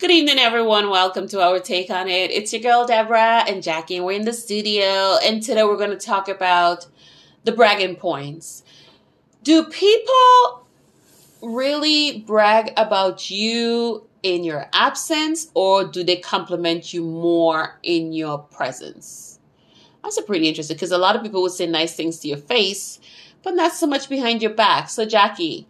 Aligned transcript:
Good 0.00 0.12
evening, 0.12 0.38
everyone. 0.38 0.88
Welcome 0.88 1.28
to 1.28 1.42
our 1.42 1.60
take 1.60 1.90
on 1.90 2.08
it. 2.08 2.30
It's 2.30 2.54
your 2.54 2.62
girl 2.62 2.86
Deborah 2.86 3.44
and 3.46 3.62
Jackie, 3.62 3.96
and 3.96 4.06
we're 4.06 4.18
in 4.18 4.24
the 4.24 4.32
studio. 4.32 5.18
And 5.22 5.42
today 5.42 5.62
we're 5.62 5.76
going 5.76 5.90
to 5.90 5.98
talk 5.98 6.26
about 6.26 6.86
the 7.44 7.52
bragging 7.52 7.96
points. 7.96 8.64
Do 9.42 9.62
people 9.64 10.66
really 11.42 12.20
brag 12.20 12.72
about 12.78 13.28
you 13.28 14.08
in 14.22 14.42
your 14.42 14.70
absence, 14.72 15.50
or 15.52 15.84
do 15.84 16.02
they 16.02 16.16
compliment 16.16 16.94
you 16.94 17.04
more 17.04 17.78
in 17.82 18.14
your 18.14 18.38
presence? 18.38 19.38
That's 20.02 20.16
a 20.16 20.22
pretty 20.22 20.48
interesting 20.48 20.76
because 20.76 20.92
a 20.92 20.96
lot 20.96 21.14
of 21.14 21.22
people 21.22 21.42
would 21.42 21.52
say 21.52 21.66
nice 21.66 21.94
things 21.94 22.20
to 22.20 22.28
your 22.28 22.38
face, 22.38 23.00
but 23.42 23.54
not 23.54 23.74
so 23.74 23.86
much 23.86 24.08
behind 24.08 24.40
your 24.40 24.54
back. 24.54 24.88
So, 24.88 25.04
Jackie, 25.04 25.68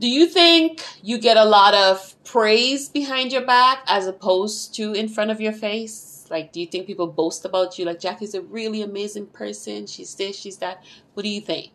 do 0.00 0.08
you 0.08 0.26
think 0.26 0.82
you 1.02 1.18
get 1.18 1.36
a 1.36 1.44
lot 1.44 1.74
of 1.74 2.14
praise 2.24 2.88
behind 2.88 3.32
your 3.32 3.44
back 3.44 3.84
as 3.86 4.06
opposed 4.06 4.74
to 4.76 4.94
in 4.94 5.08
front 5.08 5.30
of 5.30 5.40
your 5.40 5.52
face? 5.52 6.26
Like, 6.30 6.52
do 6.52 6.60
you 6.60 6.66
think 6.66 6.86
people 6.86 7.06
boast 7.06 7.44
about 7.44 7.78
you? 7.78 7.84
Like, 7.84 8.00
Jackie's 8.00 8.34
a 8.34 8.40
really 8.40 8.82
amazing 8.82 9.26
person. 9.26 9.86
She's 9.86 10.14
this, 10.14 10.38
she's 10.38 10.58
that. 10.58 10.82
What 11.14 11.24
do 11.24 11.28
you 11.28 11.40
think? 11.40 11.70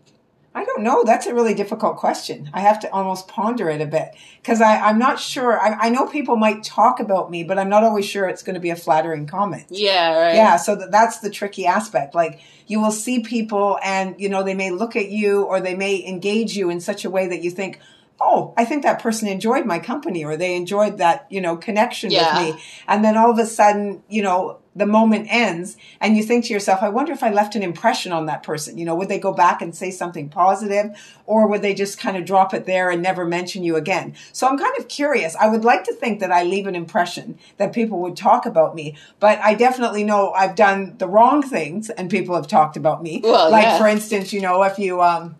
I 0.56 0.64
don't 0.64 0.84
know. 0.84 1.04
That's 1.04 1.28
a 1.28 1.36
really 1.36 1.54
difficult 1.54 1.98
question. 1.98 2.50
I 2.54 2.62
have 2.62 2.80
to 2.80 2.92
almost 2.92 3.28
ponder 3.28 3.70
it 3.70 3.82
a 3.82 3.86
bit 3.86 4.16
because 4.42 4.62
I'm 4.62 4.98
not 4.98 5.20
sure. 5.20 5.60
I, 5.60 5.88
I, 5.88 5.90
know 5.90 6.08
people 6.08 6.38
might 6.38 6.64
talk 6.64 7.02
about 7.02 7.30
me, 7.30 7.44
but 7.44 7.60
I'm 7.60 7.68
not 7.68 7.84
always 7.84 8.06
sure 8.06 8.30
it's 8.30 8.42
going 8.42 8.54
to 8.54 8.62
be 8.62 8.70
a 8.70 8.76
flattering 8.78 9.28
comment. 9.28 9.66
Yeah, 9.70 10.18
right. 10.18 10.36
Yeah, 10.36 10.56
so 10.56 10.78
that, 10.78 10.92
that's 10.92 11.20
the 11.20 11.30
tricky 11.30 11.66
aspect. 11.66 12.16
Like 12.16 12.40
you 12.68 12.80
will 12.80 12.94
see 12.94 13.20
people 13.20 13.78
and, 13.84 14.16
you 14.18 14.30
know, 14.30 14.44
they 14.44 14.54
may 14.54 14.72
look 14.72 14.96
at 14.96 15.10
you 15.10 15.44
or 15.44 15.60
they 15.60 15.76
may 15.76 16.02
engage 16.08 16.56
you 16.56 16.70
in 16.70 16.80
such 16.80 17.04
a 17.04 17.10
way 17.10 17.28
that 17.28 17.44
you 17.44 17.52
think, 17.52 17.82
oh, 18.20 18.54
I 18.58 18.66
think 18.66 18.84
that 18.84 19.02
person 19.02 19.28
enjoyed 19.28 19.66
my 19.66 19.80
company 19.80 20.24
or 20.24 20.38
they 20.38 20.56
enjoyed 20.56 20.98
that, 21.00 21.28
you 21.30 21.42
know, 21.42 21.58
connection 21.58 22.12
yeah. 22.12 22.46
with 22.46 22.56
me. 22.56 22.64
And 22.88 23.04
then 23.04 23.18
all 23.18 23.30
of 23.30 23.38
a 23.40 23.46
sudden, 23.46 24.04
you 24.10 24.22
know, 24.22 24.60
the 24.78 24.86
moment 24.86 25.28
ends 25.30 25.78
and 26.02 26.18
you 26.18 26.24
think 26.24 26.46
to 26.46 26.54
yourself, 26.54 26.84
I 26.84 26.90
wonder 26.90 27.14
if 27.14 27.24
I 27.24 27.32
left 27.32 27.56
an 27.56 27.64
impression 27.64 28.12
on 28.12 28.26
that 28.26 28.44
person. 28.44 28.78
You 28.78 28.86
know, 28.86 28.96
would 28.96 29.08
they 29.08 29.20
go 29.20 29.34
back 29.34 29.62
and 29.62 29.74
say 29.76 29.90
something 29.90 30.30
positive 30.30 30.92
or 31.26 31.48
would 31.48 31.62
they 31.62 31.74
just 31.74 31.98
kind 31.98 32.18
of 32.18 32.26
drop 32.26 32.54
it 32.54 32.66
there 32.66 32.90
and 32.90 33.02
never 33.02 33.26
mention 33.26 33.64
you 33.64 33.76
again? 33.76 34.16
So 34.34 34.48
I'm 34.48 34.58
kind 34.58 34.78
of 34.78 34.88
curious. 34.88 35.36
I 35.36 35.48
would 35.48 35.64
like 35.64 35.84
to 35.86 35.94
think 35.94 36.20
that 36.20 36.32
I 36.32 36.44
leave 36.44 36.68
an 36.68 36.76
impression 36.76 37.38
that 37.58 37.74
people 37.74 38.00
would 38.02 38.18
talk 38.18 38.46
about 38.46 38.76
me, 38.76 38.98
but 39.20 39.40
I 39.40 39.56
definitely 39.56 40.04
know 40.04 40.32
I've 40.32 40.56
done 40.56 40.96
the 40.98 41.08
wrong 41.08 41.42
things 41.42 41.90
and 41.90 42.10
people 42.10 42.36
have 42.36 42.48
talked 42.48 42.76
about 42.76 43.02
me. 43.02 43.22
Well, 43.24 43.50
like 43.52 43.64
yeah. 43.64 43.78
for 43.78 43.88
instance, 43.88 44.34
you 44.34 44.42
know, 44.42 44.64
if 44.64 44.78
you, 44.78 45.02
um, 45.02 45.36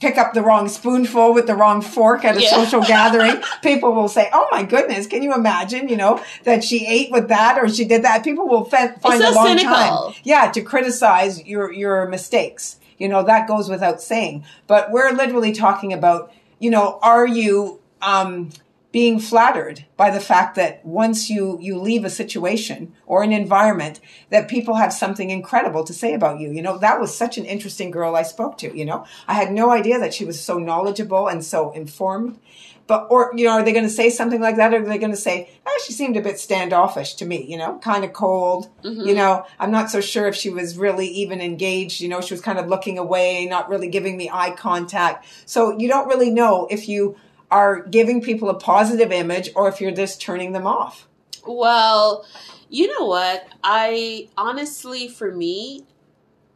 pick 0.00 0.18
up 0.18 0.34
the 0.34 0.42
wrong 0.42 0.68
spoonful 0.68 1.32
with 1.32 1.46
the 1.46 1.54
wrong 1.54 1.80
fork 1.80 2.24
at 2.24 2.36
a 2.36 2.42
yeah. 2.42 2.50
social 2.50 2.82
gathering, 2.86 3.42
people 3.62 3.92
will 3.92 4.08
say, 4.08 4.28
"Oh 4.32 4.48
my 4.50 4.62
goodness, 4.62 5.06
can 5.06 5.22
you 5.22 5.34
imagine? 5.34 5.88
You 5.88 5.96
know 5.96 6.22
that 6.44 6.64
she 6.64 6.86
ate 6.86 7.10
with 7.10 7.28
that 7.28 7.58
or 7.58 7.68
she 7.68 7.84
did 7.84 8.02
that." 8.02 8.24
People 8.24 8.48
will 8.48 8.64
find 8.64 8.94
so 9.02 9.10
a 9.10 9.32
long 9.32 9.46
cynical. 9.46 9.74
time, 9.74 10.14
yeah, 10.22 10.50
to 10.50 10.60
criticize 10.60 11.44
your 11.44 11.72
your 11.72 12.08
mistakes. 12.08 12.78
You 12.98 13.08
know 13.08 13.22
that 13.24 13.48
goes 13.48 13.68
without 13.68 14.00
saying. 14.00 14.44
But 14.66 14.90
we're 14.90 15.12
literally 15.12 15.52
talking 15.52 15.92
about, 15.92 16.32
you 16.58 16.70
know, 16.70 16.98
are 17.02 17.26
you 17.26 17.80
um, 18.02 18.50
being 18.96 19.20
flattered 19.20 19.84
by 19.98 20.10
the 20.10 20.18
fact 20.18 20.54
that 20.54 20.82
once 20.82 21.28
you 21.28 21.58
you 21.60 21.78
leave 21.78 22.02
a 22.02 22.08
situation 22.08 22.94
or 23.04 23.22
an 23.22 23.30
environment 23.30 24.00
that 24.30 24.48
people 24.48 24.76
have 24.76 24.90
something 24.90 25.28
incredible 25.28 25.84
to 25.84 25.92
say 25.92 26.14
about 26.14 26.40
you. 26.40 26.50
You 26.50 26.62
know 26.62 26.78
that 26.78 26.98
was 26.98 27.14
such 27.14 27.36
an 27.36 27.44
interesting 27.44 27.90
girl 27.90 28.16
i 28.16 28.22
spoke 28.22 28.56
to 28.56 28.74
you 28.74 28.86
know? 28.86 29.04
I 29.28 29.34
had 29.34 29.52
no 29.52 29.70
idea 29.70 29.98
that 29.98 30.14
she 30.14 30.24
was 30.24 30.40
so 30.40 30.56
knowledgeable 30.56 31.28
and 31.28 31.44
so 31.44 31.72
informed. 31.72 32.38
But 32.86 33.08
or 33.10 33.32
you 33.36 33.44
know 33.44 33.50
are 33.56 33.62
they 33.62 33.74
going 33.74 33.84
to 33.84 33.98
say 34.00 34.08
something 34.08 34.40
like 34.40 34.56
that? 34.56 34.72
Or 34.72 34.80
are 34.80 34.88
they 34.88 34.96
going 34.96 35.18
to 35.18 35.24
say 35.28 35.50
oh, 35.66 35.82
she 35.84 35.92
seemed 35.92 36.16
a 36.16 36.22
bit 36.22 36.40
standoffish 36.40 37.16
to 37.16 37.26
me 37.26 37.44
you 37.44 37.58
know? 37.58 37.76
Kind 37.80 38.02
of 38.02 38.14
cold 38.14 38.70
mm-hmm. 38.82 39.06
you 39.06 39.14
know? 39.14 39.44
I'm 39.58 39.70
not 39.70 39.90
so 39.90 40.00
sure 40.00 40.26
if 40.26 40.34
she 40.34 40.48
was 40.48 40.78
really 40.78 41.08
even 41.08 41.42
engaged 41.42 42.00
you 42.00 42.08
know? 42.08 42.22
She 42.22 42.32
was 42.32 42.40
kind 42.40 42.58
of 42.58 42.68
looking 42.68 42.96
away 42.96 43.44
not 43.44 43.68
really 43.68 43.90
giving 43.90 44.16
me 44.16 44.30
eye 44.32 44.52
contact. 44.52 45.26
So 45.44 45.78
you 45.78 45.86
don't 45.86 46.08
really 46.08 46.30
know 46.30 46.66
if 46.70 46.88
you 46.88 47.16
are 47.50 47.82
giving 47.82 48.20
people 48.20 48.48
a 48.50 48.54
positive 48.54 49.12
image 49.12 49.50
or 49.54 49.68
if 49.68 49.80
you're 49.80 49.92
just 49.92 50.20
turning 50.20 50.52
them 50.52 50.66
off. 50.66 51.06
Well, 51.46 52.26
you 52.68 52.88
know 52.88 53.06
what? 53.06 53.46
I 53.62 54.28
honestly, 54.36 55.08
for 55.08 55.32
me, 55.32 55.84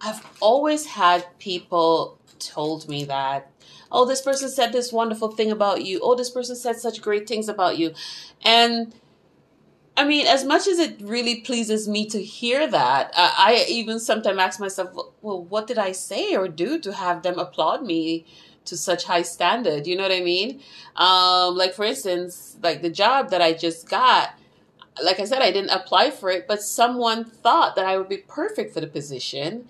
I've 0.00 0.26
always 0.40 0.86
had 0.86 1.26
people 1.38 2.18
told 2.38 2.88
me 2.88 3.04
that, 3.04 3.50
oh, 3.92 4.06
this 4.06 4.22
person 4.22 4.48
said 4.48 4.72
this 4.72 4.92
wonderful 4.92 5.30
thing 5.30 5.52
about 5.52 5.84
you. 5.84 6.00
Oh, 6.02 6.14
this 6.14 6.30
person 6.30 6.56
said 6.56 6.76
such 6.76 7.02
great 7.02 7.28
things 7.28 7.48
about 7.48 7.78
you. 7.78 7.94
And 8.42 8.94
I 9.96 10.04
mean, 10.04 10.26
as 10.26 10.44
much 10.44 10.66
as 10.66 10.78
it 10.78 11.00
really 11.02 11.42
pleases 11.42 11.86
me 11.86 12.06
to 12.06 12.22
hear 12.22 12.66
that, 12.66 13.12
uh, 13.14 13.32
I 13.36 13.66
even 13.68 14.00
sometimes 14.00 14.38
ask 14.38 14.58
myself, 14.58 14.90
well, 15.20 15.44
what 15.44 15.66
did 15.66 15.78
I 15.78 15.92
say 15.92 16.34
or 16.34 16.48
do 16.48 16.78
to 16.80 16.92
have 16.94 17.22
them 17.22 17.38
applaud 17.38 17.84
me? 17.84 18.24
To 18.70 18.76
such 18.76 19.04
high 19.04 19.22
standard. 19.22 19.86
You 19.86 19.96
know 19.96 20.02
what 20.02 20.12
I 20.12 20.20
mean? 20.20 20.60
Um, 20.96 21.56
like 21.56 21.74
for 21.74 21.84
instance, 21.84 22.56
like 22.62 22.82
the 22.82 22.90
job 22.90 23.30
that 23.30 23.42
I 23.42 23.52
just 23.52 23.88
got, 23.88 24.30
like 25.02 25.20
I 25.20 25.24
said, 25.24 25.42
I 25.42 25.50
didn't 25.50 25.70
apply 25.70 26.10
for 26.10 26.30
it, 26.30 26.48
but 26.48 26.62
someone 26.62 27.24
thought 27.24 27.76
that 27.76 27.84
I 27.84 27.96
would 27.96 28.08
be 28.08 28.18
perfect 28.18 28.72
for 28.74 28.80
the 28.80 28.86
position. 28.86 29.68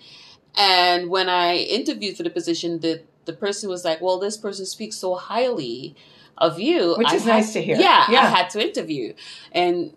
And 0.57 1.09
when 1.09 1.29
I 1.29 1.57
interviewed 1.57 2.17
for 2.17 2.23
the 2.23 2.29
position, 2.29 2.79
the 2.79 3.03
the 3.25 3.33
person 3.33 3.69
was 3.69 3.85
like, 3.85 4.01
"Well, 4.01 4.19
this 4.19 4.37
person 4.37 4.65
speaks 4.65 4.97
so 4.97 5.15
highly 5.15 5.95
of 6.37 6.59
you," 6.59 6.95
which 6.97 7.13
is 7.13 7.23
had, 7.23 7.35
nice 7.35 7.53
to 7.53 7.61
hear. 7.61 7.77
Yeah, 7.77 8.05
yeah, 8.09 8.21
I 8.21 8.25
had 8.25 8.49
to 8.51 8.67
interview, 8.67 9.13
and 9.51 9.93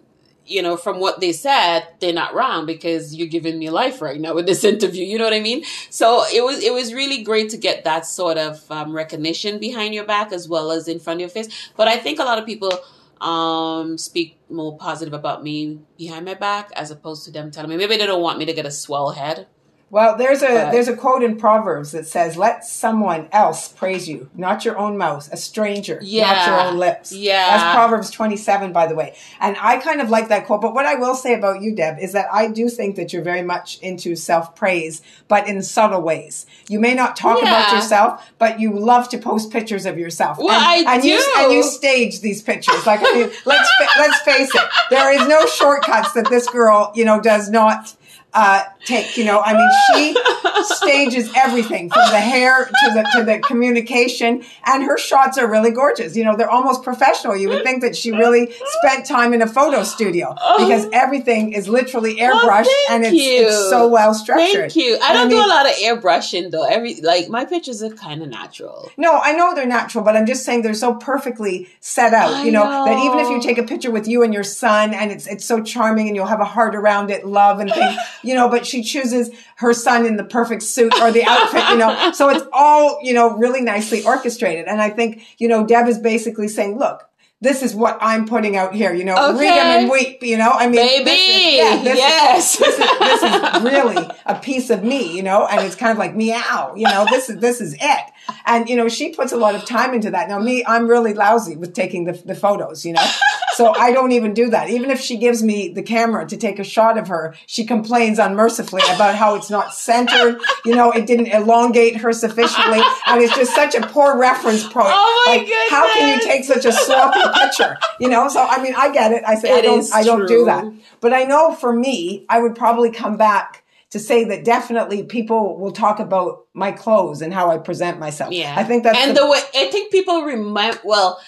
you 0.46 0.62
know, 0.62 0.76
from 0.76 1.00
what 1.00 1.20
they 1.20 1.32
said, 1.32 1.86
they're 2.00 2.12
not 2.12 2.34
wrong 2.34 2.66
because 2.66 3.14
you're 3.14 3.28
giving 3.28 3.58
me 3.58 3.70
life 3.70 4.02
right 4.02 4.20
now 4.20 4.34
with 4.34 4.46
this 4.46 4.64
interview. 4.72 5.04
You 5.04 5.18
know 5.18 5.24
what 5.24 5.34
I 5.34 5.40
mean? 5.40 5.64
So 5.90 6.24
it 6.32 6.42
was 6.44 6.62
it 6.62 6.72
was 6.72 6.92
really 6.92 7.22
great 7.22 7.50
to 7.50 7.56
get 7.56 7.84
that 7.84 8.06
sort 8.06 8.38
of 8.38 8.70
um, 8.70 8.92
recognition 8.92 9.58
behind 9.58 9.94
your 9.94 10.04
back 10.04 10.32
as 10.32 10.48
well 10.48 10.70
as 10.70 10.88
in 10.88 10.98
front 10.98 11.18
of 11.18 11.20
your 11.20 11.30
face. 11.30 11.70
But 11.76 11.88
I 11.88 11.96
think 11.96 12.18
a 12.18 12.24
lot 12.24 12.38
of 12.38 12.46
people 12.46 12.72
um, 13.20 13.96
speak 13.96 14.38
more 14.50 14.76
positive 14.76 15.14
about 15.14 15.42
me 15.42 15.80
behind 15.96 16.24
my 16.24 16.34
back 16.34 16.70
as 16.76 16.90
opposed 16.90 17.24
to 17.24 17.30
them 17.30 17.50
telling 17.50 17.70
me 17.70 17.76
maybe 17.76 17.96
they 17.96 18.06
don't 18.06 18.22
want 18.22 18.38
me 18.38 18.44
to 18.44 18.52
get 18.52 18.66
a 18.66 18.70
swell 18.70 19.10
head. 19.12 19.46
Well, 19.94 20.16
there's 20.16 20.42
a 20.42 20.48
but, 20.48 20.72
there's 20.72 20.88
a 20.88 20.96
quote 20.96 21.22
in 21.22 21.36
Proverbs 21.36 21.92
that 21.92 22.08
says, 22.08 22.36
"Let 22.36 22.64
someone 22.64 23.28
else 23.30 23.68
praise 23.68 24.08
you, 24.08 24.28
not 24.34 24.64
your 24.64 24.76
own 24.76 24.98
mouth, 24.98 25.32
a 25.32 25.36
stranger, 25.36 26.00
yeah, 26.02 26.32
not 26.32 26.46
your 26.48 26.60
own 26.62 26.78
lips." 26.78 27.12
Yeah, 27.12 27.56
that's 27.56 27.76
Proverbs 27.76 28.10
27, 28.10 28.72
by 28.72 28.88
the 28.88 28.96
way. 28.96 29.14
And 29.38 29.56
I 29.60 29.76
kind 29.76 30.00
of 30.00 30.10
like 30.10 30.26
that 30.30 30.46
quote. 30.46 30.62
But 30.62 30.74
what 30.74 30.84
I 30.84 30.96
will 30.96 31.14
say 31.14 31.32
about 31.32 31.62
you, 31.62 31.76
Deb, 31.76 32.00
is 32.00 32.10
that 32.10 32.26
I 32.32 32.48
do 32.48 32.68
think 32.68 32.96
that 32.96 33.12
you're 33.12 33.22
very 33.22 33.42
much 33.42 33.78
into 33.82 34.16
self 34.16 34.56
praise, 34.56 35.00
but 35.28 35.46
in 35.46 35.62
subtle 35.62 36.02
ways. 36.02 36.44
You 36.68 36.80
may 36.80 36.94
not 36.94 37.14
talk 37.14 37.40
yeah. 37.40 37.50
about 37.50 37.76
yourself, 37.76 38.32
but 38.36 38.58
you 38.58 38.76
love 38.76 39.08
to 39.10 39.18
post 39.18 39.52
pictures 39.52 39.86
of 39.86 39.96
yourself. 39.96 40.38
Well, 40.38 40.50
and, 40.50 40.88
I 40.88 40.94
and 40.94 41.02
do. 41.02 41.08
You, 41.08 41.34
and 41.38 41.52
you 41.52 41.62
stage 41.62 42.18
these 42.18 42.42
pictures. 42.42 42.84
Like, 42.84 42.98
I 42.98 43.12
mean, 43.14 43.30
let's 43.44 43.70
let's 43.96 44.20
face 44.22 44.52
it, 44.52 44.70
there 44.90 45.12
is 45.12 45.28
no 45.28 45.46
shortcuts 45.46 46.10
that 46.14 46.28
this 46.28 46.48
girl, 46.48 46.90
you 46.96 47.04
know, 47.04 47.20
does 47.20 47.48
not 47.48 47.94
uh, 48.34 48.64
take. 48.84 49.16
You 49.16 49.24
know, 49.24 49.40
I 49.40 49.54
mean, 49.54 49.70
she 49.88 50.74
stages 50.74 51.30
everything 51.36 51.90
from 51.90 52.10
the 52.10 52.20
hair 52.20 52.66
to 52.66 52.90
the 52.92 53.10
to 53.16 53.24
the 53.24 53.38
communication, 53.38 54.44
and 54.66 54.82
her 54.82 54.98
shots 54.98 55.38
are 55.38 55.50
really 55.50 55.70
gorgeous. 55.70 56.16
You 56.16 56.24
know, 56.24 56.36
they're 56.36 56.50
almost 56.50 56.82
professional. 56.82 57.36
You 57.36 57.48
would 57.50 57.64
think 57.64 57.82
that 57.82 57.96
she 57.96 58.10
really 58.12 58.52
spent 58.80 59.06
time 59.06 59.32
in 59.32 59.42
a 59.42 59.46
photo 59.46 59.82
studio 59.82 60.34
because 60.58 60.86
everything 60.92 61.52
is 61.52 61.68
literally 61.68 62.16
airbrushed 62.16 62.64
well, 62.66 62.86
and 62.90 63.04
it's, 63.04 63.14
it's, 63.16 63.70
so 63.70 63.88
well 63.88 64.14
structured. 64.14 64.72
Thank 64.72 64.76
you. 64.76 64.98
I 65.02 65.12
don't 65.12 65.26
I 65.26 65.28
mean, 65.28 65.38
do 65.38 65.46
a 65.46 65.48
lot 65.48 65.66
of 65.66 65.72
airbrushing 65.76 66.50
though. 66.50 66.64
Every 66.64 66.96
like 66.96 67.28
my 67.28 67.44
pictures 67.44 67.82
are 67.82 67.90
kind 67.90 68.22
of 68.22 68.28
natural. 68.28 68.90
No, 68.96 69.18
I 69.22 69.32
know 69.32 69.54
they're 69.54 69.66
natural, 69.66 70.04
but 70.04 70.16
I'm 70.16 70.26
just 70.26 70.44
saying 70.44 70.62
they're 70.62 70.74
so 70.74 70.94
perfectly 70.94 71.68
set 71.80 72.12
out. 72.12 72.32
I 72.32 72.44
you 72.44 72.52
know, 72.52 72.64
know, 72.64 72.84
that 72.86 72.98
even 73.04 73.18
if 73.20 73.28
you 73.28 73.40
take 73.40 73.58
a 73.58 73.62
picture 73.62 73.90
with 73.90 74.08
you 74.08 74.22
and 74.22 74.34
your 74.34 74.44
son, 74.44 74.92
and 74.92 75.12
it's 75.12 75.26
it's 75.26 75.44
so 75.44 75.62
charming, 75.62 76.08
and 76.08 76.16
you'll 76.16 76.26
have 76.26 76.40
a 76.40 76.44
heart 76.44 76.74
around 76.74 77.10
it, 77.10 77.24
love 77.24 77.60
and 77.60 77.70
things 77.70 77.96
you 78.24 78.34
know, 78.34 78.48
but 78.48 78.66
she 78.66 78.82
chooses 78.82 79.30
her 79.56 79.72
son 79.72 80.06
in 80.06 80.16
the 80.16 80.24
perfect 80.24 80.62
suit 80.62 80.94
or 81.00 81.12
the 81.12 81.24
outfit, 81.24 81.68
you 81.70 81.78
know. 81.78 81.92
So 82.14 82.28
it's 82.28 82.44
all, 82.52 82.98
you 83.02 83.12
know, 83.12 83.36
really 83.36 83.60
nicely 83.60 84.04
orchestrated. 84.04 84.66
And 84.66 84.80
I 84.80 84.90
think, 84.90 85.22
you 85.38 85.48
know, 85.48 85.66
Deb 85.66 85.88
is 85.88 85.98
basically 85.98 86.48
saying, 86.48 86.78
look, 86.78 87.08
this 87.44 87.62
is 87.62 87.74
what 87.74 87.98
I'm 88.00 88.26
putting 88.26 88.56
out 88.56 88.74
here, 88.74 88.94
you 88.94 89.04
know, 89.04 89.14
okay. 89.14 89.38
read 89.38 89.50
them 89.50 89.66
and 89.66 89.90
weep, 89.90 90.22
you 90.22 90.38
know, 90.38 90.50
I 90.50 90.66
mean, 90.66 90.76
baby, 90.76 91.04
this 91.04 91.20
is, 91.20 91.56
yeah, 91.56 91.82
this 91.82 91.98
yes, 91.98 92.54
is, 92.54 92.58
this, 92.58 92.78
is, 92.78 92.98
this 92.98 93.22
is 93.22 93.62
really 93.62 94.10
a 94.24 94.34
piece 94.36 94.70
of 94.70 94.82
me, 94.82 95.14
you 95.14 95.22
know, 95.22 95.46
and 95.46 95.60
it's 95.66 95.76
kind 95.76 95.92
of 95.92 95.98
like 95.98 96.16
meow, 96.16 96.74
you 96.74 96.84
know, 96.84 97.06
this 97.10 97.28
is, 97.28 97.38
this 97.38 97.60
is 97.60 97.74
it. 97.78 98.10
And, 98.46 98.68
you 98.68 98.76
know, 98.76 98.88
she 98.88 99.12
puts 99.12 99.32
a 99.32 99.36
lot 99.36 99.54
of 99.54 99.66
time 99.66 99.92
into 99.92 100.10
that. 100.12 100.28
Now 100.28 100.38
me, 100.38 100.64
I'm 100.66 100.88
really 100.88 101.12
lousy 101.12 101.56
with 101.56 101.74
taking 101.74 102.04
the, 102.04 102.12
the 102.12 102.34
photos, 102.34 102.86
you 102.86 102.94
know, 102.94 103.06
So 103.54 103.74
I 103.74 103.92
don't 103.92 104.12
even 104.12 104.34
do 104.34 104.50
that. 104.50 104.68
Even 104.68 104.90
if 104.90 105.00
she 105.00 105.16
gives 105.16 105.42
me 105.42 105.68
the 105.68 105.82
camera 105.82 106.26
to 106.26 106.36
take 106.36 106.58
a 106.58 106.64
shot 106.64 106.98
of 106.98 107.08
her, 107.08 107.34
she 107.46 107.64
complains 107.64 108.18
unmercifully 108.18 108.82
about 108.94 109.14
how 109.14 109.34
it's 109.34 109.50
not 109.50 109.74
centered. 109.74 110.40
You 110.64 110.74
know, 110.74 110.90
it 110.90 111.06
didn't 111.06 111.28
elongate 111.28 111.96
her 111.98 112.12
sufficiently. 112.12 112.80
And 113.06 113.22
it's 113.22 113.34
just 113.36 113.54
such 113.54 113.74
a 113.74 113.80
poor 113.86 114.18
reference 114.18 114.64
point. 114.64 114.88
Oh 114.88 115.24
my 115.26 115.36
like, 115.36 115.46
goodness. 115.46 115.70
how 115.70 115.92
can 115.92 116.18
you 116.18 116.26
take 116.26 116.44
such 116.44 116.64
a 116.64 116.72
sloppy 116.72 117.20
picture? 117.40 117.78
You 118.00 118.08
know, 118.08 118.28
so 118.28 118.40
I 118.42 118.62
mean, 118.62 118.74
I 118.76 118.92
get 118.92 119.12
it. 119.12 119.22
I 119.26 119.34
say, 119.36 119.52
I 119.52 119.60
don't, 119.60 119.94
I 119.94 120.02
don't 120.02 120.26
do 120.26 120.44
that. 120.46 120.64
But 121.00 121.12
I 121.12 121.24
know 121.24 121.54
for 121.54 121.72
me, 121.72 122.26
I 122.28 122.40
would 122.40 122.54
probably 122.54 122.90
come 122.90 123.16
back 123.16 123.64
to 123.90 124.00
say 124.00 124.24
that 124.24 124.44
definitely 124.44 125.04
people 125.04 125.56
will 125.56 125.70
talk 125.70 126.00
about 126.00 126.46
my 126.52 126.72
clothes 126.72 127.22
and 127.22 127.32
how 127.32 127.50
I 127.50 127.58
present 127.58 128.00
myself. 128.00 128.32
Yeah. 128.32 128.52
I 128.56 128.64
think 128.64 128.82
that's 128.82 128.98
and 128.98 129.16
the, 129.16 129.20
the, 129.20 129.30
way 129.30 129.40
I 129.54 129.70
think 129.70 129.92
people 129.92 130.22
remind 130.22 130.80
well, 130.82 131.20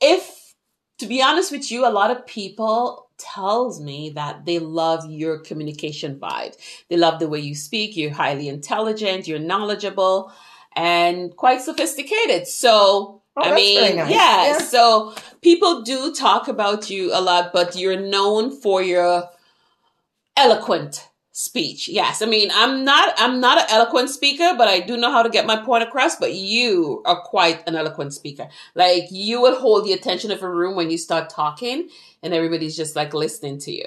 if 0.00 0.41
to 1.02 1.08
be 1.08 1.20
honest 1.20 1.50
with 1.50 1.72
you, 1.72 1.84
a 1.84 1.90
lot 1.90 2.12
of 2.12 2.24
people 2.26 3.08
tells 3.18 3.80
me 3.80 4.10
that 4.10 4.44
they 4.44 4.60
love 4.60 5.10
your 5.10 5.40
communication 5.40 6.14
vibe. 6.16 6.56
They 6.88 6.96
love 6.96 7.18
the 7.18 7.28
way 7.28 7.40
you 7.40 7.56
speak, 7.56 7.96
you're 7.96 8.12
highly 8.12 8.48
intelligent, 8.48 9.26
you're 9.26 9.40
knowledgeable 9.40 10.32
and 10.76 11.36
quite 11.36 11.60
sophisticated. 11.60 12.46
So 12.46 13.18
Oh, 13.34 13.42
I 13.42 13.54
mean, 13.54 13.96
nice. 13.96 14.10
yeah, 14.10 14.44
Yeah. 14.44 14.58
So 14.58 15.14
people 15.40 15.82
do 15.82 16.14
talk 16.14 16.46
about 16.46 16.88
you 16.88 17.10
a 17.12 17.20
lot, 17.20 17.52
but 17.52 17.74
you're 17.74 17.98
known 17.98 18.52
for 18.52 18.80
your 18.80 19.28
eloquent 20.36 21.08
speech. 21.32 21.88
Yes. 21.88 22.20
I 22.22 22.26
mean, 22.26 22.50
I'm 22.52 22.84
not, 22.84 23.14
I'm 23.16 23.40
not 23.40 23.58
an 23.58 23.66
eloquent 23.70 24.10
speaker, 24.10 24.54
but 24.56 24.68
I 24.68 24.80
do 24.80 24.96
know 24.96 25.10
how 25.10 25.22
to 25.22 25.30
get 25.30 25.46
my 25.46 25.56
point 25.56 25.82
across, 25.82 26.16
but 26.16 26.34
you 26.34 27.02
are 27.06 27.22
quite 27.22 27.66
an 27.66 27.74
eloquent 27.74 28.12
speaker. 28.12 28.48
Like 28.74 29.04
you 29.10 29.40
will 29.40 29.58
hold 29.58 29.86
the 29.86 29.94
attention 29.94 30.30
of 30.30 30.42
a 30.42 30.48
room 30.48 30.76
when 30.76 30.90
you 30.90 30.98
start 30.98 31.30
talking 31.30 31.88
and 32.22 32.34
everybody's 32.34 32.76
just 32.76 32.94
like 32.94 33.14
listening 33.14 33.58
to 33.60 33.72
you. 33.72 33.86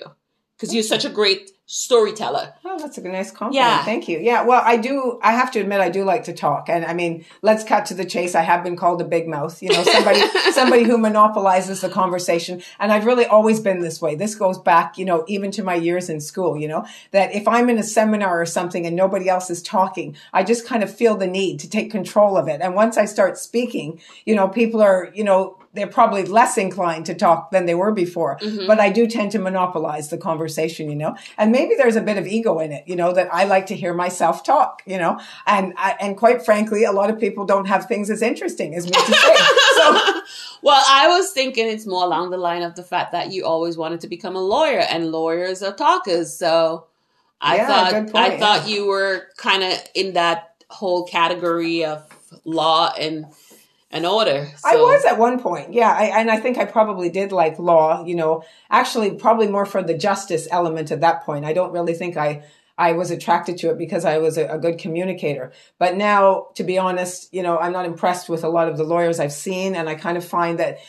Cause 0.59 0.73
you're 0.73 0.83
such 0.83 1.05
a 1.05 1.09
great 1.09 1.51
storyteller. 1.67 2.53
Oh, 2.63 2.77
that's 2.77 2.97
a 2.99 3.01
nice 3.01 3.31
compliment. 3.31 3.55
Yeah. 3.55 3.83
Thank 3.83 4.07
you. 4.07 4.19
Yeah. 4.19 4.43
Well, 4.43 4.61
I 4.63 4.77
do. 4.77 5.19
I 5.23 5.31
have 5.31 5.51
to 5.51 5.59
admit, 5.59 5.79
I 5.79 5.89
do 5.89 6.03
like 6.03 6.25
to 6.25 6.33
talk, 6.33 6.69
and 6.69 6.85
I 6.85 6.93
mean, 6.93 7.25
let's 7.41 7.63
cut 7.63 7.87
to 7.87 7.95
the 7.95 8.05
chase. 8.05 8.35
I 8.35 8.41
have 8.41 8.63
been 8.63 8.75
called 8.75 9.01
a 9.01 9.05
big 9.05 9.27
mouth. 9.27 9.61
You 9.63 9.69
know, 9.69 9.83
somebody, 9.83 10.21
somebody 10.51 10.83
who 10.83 10.97
monopolizes 10.97 11.81
the 11.81 11.89
conversation, 11.89 12.61
and 12.79 12.91
I've 12.91 13.05
really 13.05 13.25
always 13.25 13.59
been 13.59 13.79
this 13.79 13.99
way. 13.99 14.15
This 14.15 14.35
goes 14.35 14.59
back, 14.59 14.97
you 14.97 15.05
know, 15.05 15.25
even 15.27 15.49
to 15.51 15.63
my 15.63 15.75
years 15.75 16.09
in 16.09 16.21
school. 16.21 16.57
You 16.57 16.67
know, 16.67 16.85
that 17.11 17.33
if 17.33 17.47
I'm 17.47 17.69
in 17.69 17.79
a 17.79 17.83
seminar 17.83 18.39
or 18.39 18.45
something 18.45 18.85
and 18.85 18.95
nobody 18.95 19.27
else 19.27 19.49
is 19.49 19.63
talking, 19.63 20.15
I 20.33 20.43
just 20.43 20.67
kind 20.67 20.83
of 20.83 20.95
feel 20.95 21.17
the 21.17 21.27
need 21.27 21.59
to 21.61 21.69
take 21.69 21.89
control 21.89 22.37
of 22.37 22.47
it. 22.47 22.61
And 22.61 22.75
once 22.75 22.97
I 22.97 23.05
start 23.05 23.39
speaking, 23.39 23.99
you 24.25 24.35
know, 24.35 24.47
people 24.47 24.81
are, 24.81 25.11
you 25.13 25.23
know. 25.23 25.57
They're 25.75 25.87
probably 25.87 26.23
less 26.23 26.57
inclined 26.57 27.05
to 27.07 27.13
talk 27.13 27.51
than 27.51 27.65
they 27.65 27.75
were 27.75 27.91
before, 27.91 28.37
mm-hmm. 28.37 28.65
but 28.65 28.79
I 28.79 28.89
do 28.89 29.07
tend 29.07 29.33
to 29.33 29.39
monopolize 29.39 30.07
the 30.07 30.17
conversation, 30.17 30.89
you 30.89 30.95
know. 30.95 31.17
And 31.37 31.53
maybe 31.55 31.75
there's 31.75 31.95
a 31.95 32.01
bit 32.01 32.17
of 32.17 32.27
ego 32.27 32.59
in 32.59 32.71
it, 32.71 32.83
you 32.85 32.95
know, 32.95 33.13
that 33.13 33.33
I 33.33 33.45
like 33.45 33.65
to 33.67 33.75
hear 33.75 33.93
myself 33.93 34.43
talk, 34.43 34.81
you 34.85 34.97
know. 34.97 35.19
And 35.47 35.73
I, 35.77 35.95
and 36.01 36.17
quite 36.17 36.43
frankly, 36.43 36.83
a 36.83 36.91
lot 36.91 37.09
of 37.09 37.17
people 37.19 37.45
don't 37.45 37.65
have 37.65 37.85
things 37.85 38.09
as 38.09 38.21
interesting 38.21 38.75
as 38.75 38.85
me 38.85 38.91
to 38.91 39.13
say. 39.13 39.35
So 39.75 39.85
Well, 40.61 40.83
I 40.87 41.07
was 41.07 41.31
thinking 41.31 41.67
it's 41.67 41.85
more 41.85 42.03
along 42.03 42.31
the 42.31 42.37
line 42.37 42.63
of 42.63 42.75
the 42.75 42.83
fact 42.83 43.11
that 43.11 43.31
you 43.31 43.45
always 43.45 43.77
wanted 43.77 44.01
to 44.01 44.07
become 44.07 44.35
a 44.35 44.41
lawyer 44.41 44.79
and 44.79 45.11
lawyers 45.11 45.61
are 45.61 45.73
talkers. 45.73 46.35
So 46.35 46.87
I 47.39 47.57
Yeah, 47.57 47.67
thought 47.67 48.15
I 48.15 48.37
thought 48.39 48.67
you 48.67 48.87
were 48.87 49.27
kind 49.37 49.63
of 49.63 49.73
in 49.93 50.13
that 50.13 50.63
whole 50.69 51.05
category 51.05 51.85
of 51.85 52.01
law 52.43 52.91
and 52.99 53.27
and 53.95 54.05
order. 54.05 54.51
I 54.65 54.75
was 54.75 55.05
at 55.05 55.17
one 55.17 55.39
point, 55.39 55.73
yeah, 55.73 55.89
I, 55.89 56.19
and 56.19 56.29
I 56.29 56.37
think 56.37 56.57
I 56.57 56.65
probably 56.65 57.09
did 57.09 57.31
like 57.31 57.57
law. 57.57 58.05
You 58.05 58.15
know, 58.15 58.43
actually, 58.69 59.15
probably 59.15 59.47
more 59.47 59.65
for 59.65 59.81
the 59.81 59.97
justice 59.97 60.49
element 60.51 60.91
at 60.91 60.99
that 61.01 61.23
point. 61.23 61.45
I 61.45 61.53
don't 61.53 61.71
really 61.71 61.93
think 61.93 62.17
I 62.17 62.43
I 62.77 62.91
was 62.91 63.09
attracted 63.09 63.57
to 63.59 63.69
it 63.71 63.77
because 63.77 64.03
I 64.03 64.17
was 64.17 64.37
a, 64.37 64.47
a 64.47 64.59
good 64.59 64.79
communicator. 64.79 65.53
But 65.79 65.95
now, 65.95 66.47
to 66.55 66.65
be 66.65 66.77
honest, 66.77 67.33
you 67.33 67.41
know, 67.41 67.57
I'm 67.57 67.71
not 67.71 67.85
impressed 67.85 68.27
with 68.27 68.43
a 68.43 68.49
lot 68.49 68.67
of 68.67 68.75
the 68.75 68.83
lawyers 68.83 69.21
I've 69.21 69.31
seen, 69.31 69.75
and 69.75 69.87
I 69.87 69.95
kind 69.95 70.17
of 70.17 70.25
find 70.25 70.59
that 70.59 70.79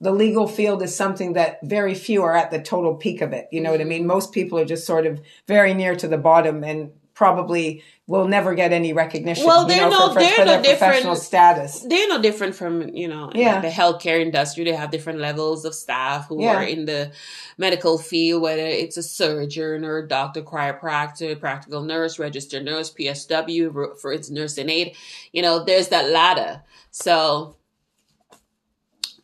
the 0.00 0.10
legal 0.10 0.48
field 0.48 0.82
is 0.82 0.96
something 0.96 1.34
that 1.34 1.60
very 1.62 1.94
few 1.94 2.24
are 2.24 2.34
at 2.34 2.50
the 2.50 2.60
total 2.60 2.96
peak 2.96 3.20
of 3.20 3.32
it. 3.32 3.46
You 3.52 3.60
know 3.60 3.70
what 3.70 3.80
I 3.80 3.84
mean? 3.84 4.06
Most 4.06 4.32
people 4.32 4.58
are 4.58 4.64
just 4.64 4.86
sort 4.86 5.06
of 5.06 5.20
very 5.46 5.72
near 5.72 5.94
to 5.94 6.08
the 6.08 6.18
bottom 6.18 6.64
and 6.64 6.90
probably 7.24 7.82
will 8.06 8.26
never 8.26 8.54
get 8.54 8.72
any 8.72 8.94
recognition. 8.94 9.44
Well, 9.44 9.66
they're 9.66 9.90
know, 9.90 10.06
no- 10.06 10.12
for, 10.14 10.20
they're 10.20 10.36
for 10.36 10.44
no 10.46 10.62
different- 10.62 11.18
status. 11.18 11.80
they're 11.86 12.08
no 12.08 12.18
different 12.22 12.54
from 12.54 12.88
you 13.02 13.08
know 13.08 13.28
in 13.28 13.40
Yeah. 13.42 13.60
the 13.60 13.68
healthcare 13.68 14.18
industry 14.28 14.64
they 14.64 14.72
have 14.72 14.90
different 14.90 15.18
levels 15.18 15.66
of 15.66 15.74
staff 15.74 16.28
who 16.28 16.42
Yeah. 16.42 16.54
are 16.56 16.62
in 16.62 16.86
the 16.86 17.10
medical 17.58 17.98
field 17.98 18.40
whether 18.46 18.66
it's 18.84 18.96
a 18.96 19.02
surgeon 19.02 19.84
or 19.84 19.98
a 19.98 20.08
doctor 20.08 20.40
chiropractor 20.40 21.38
practical 21.38 21.82
nurse 21.82 22.18
registered 22.18 22.64
nurse 22.64 22.88
psw 22.90 23.98
for 24.00 24.10
its 24.14 24.30
nursing 24.30 24.70
aid 24.70 24.96
you 25.34 25.42
know 25.42 25.62
there's 25.68 25.88
that 25.88 26.08
ladder 26.10 26.62
so 26.90 27.54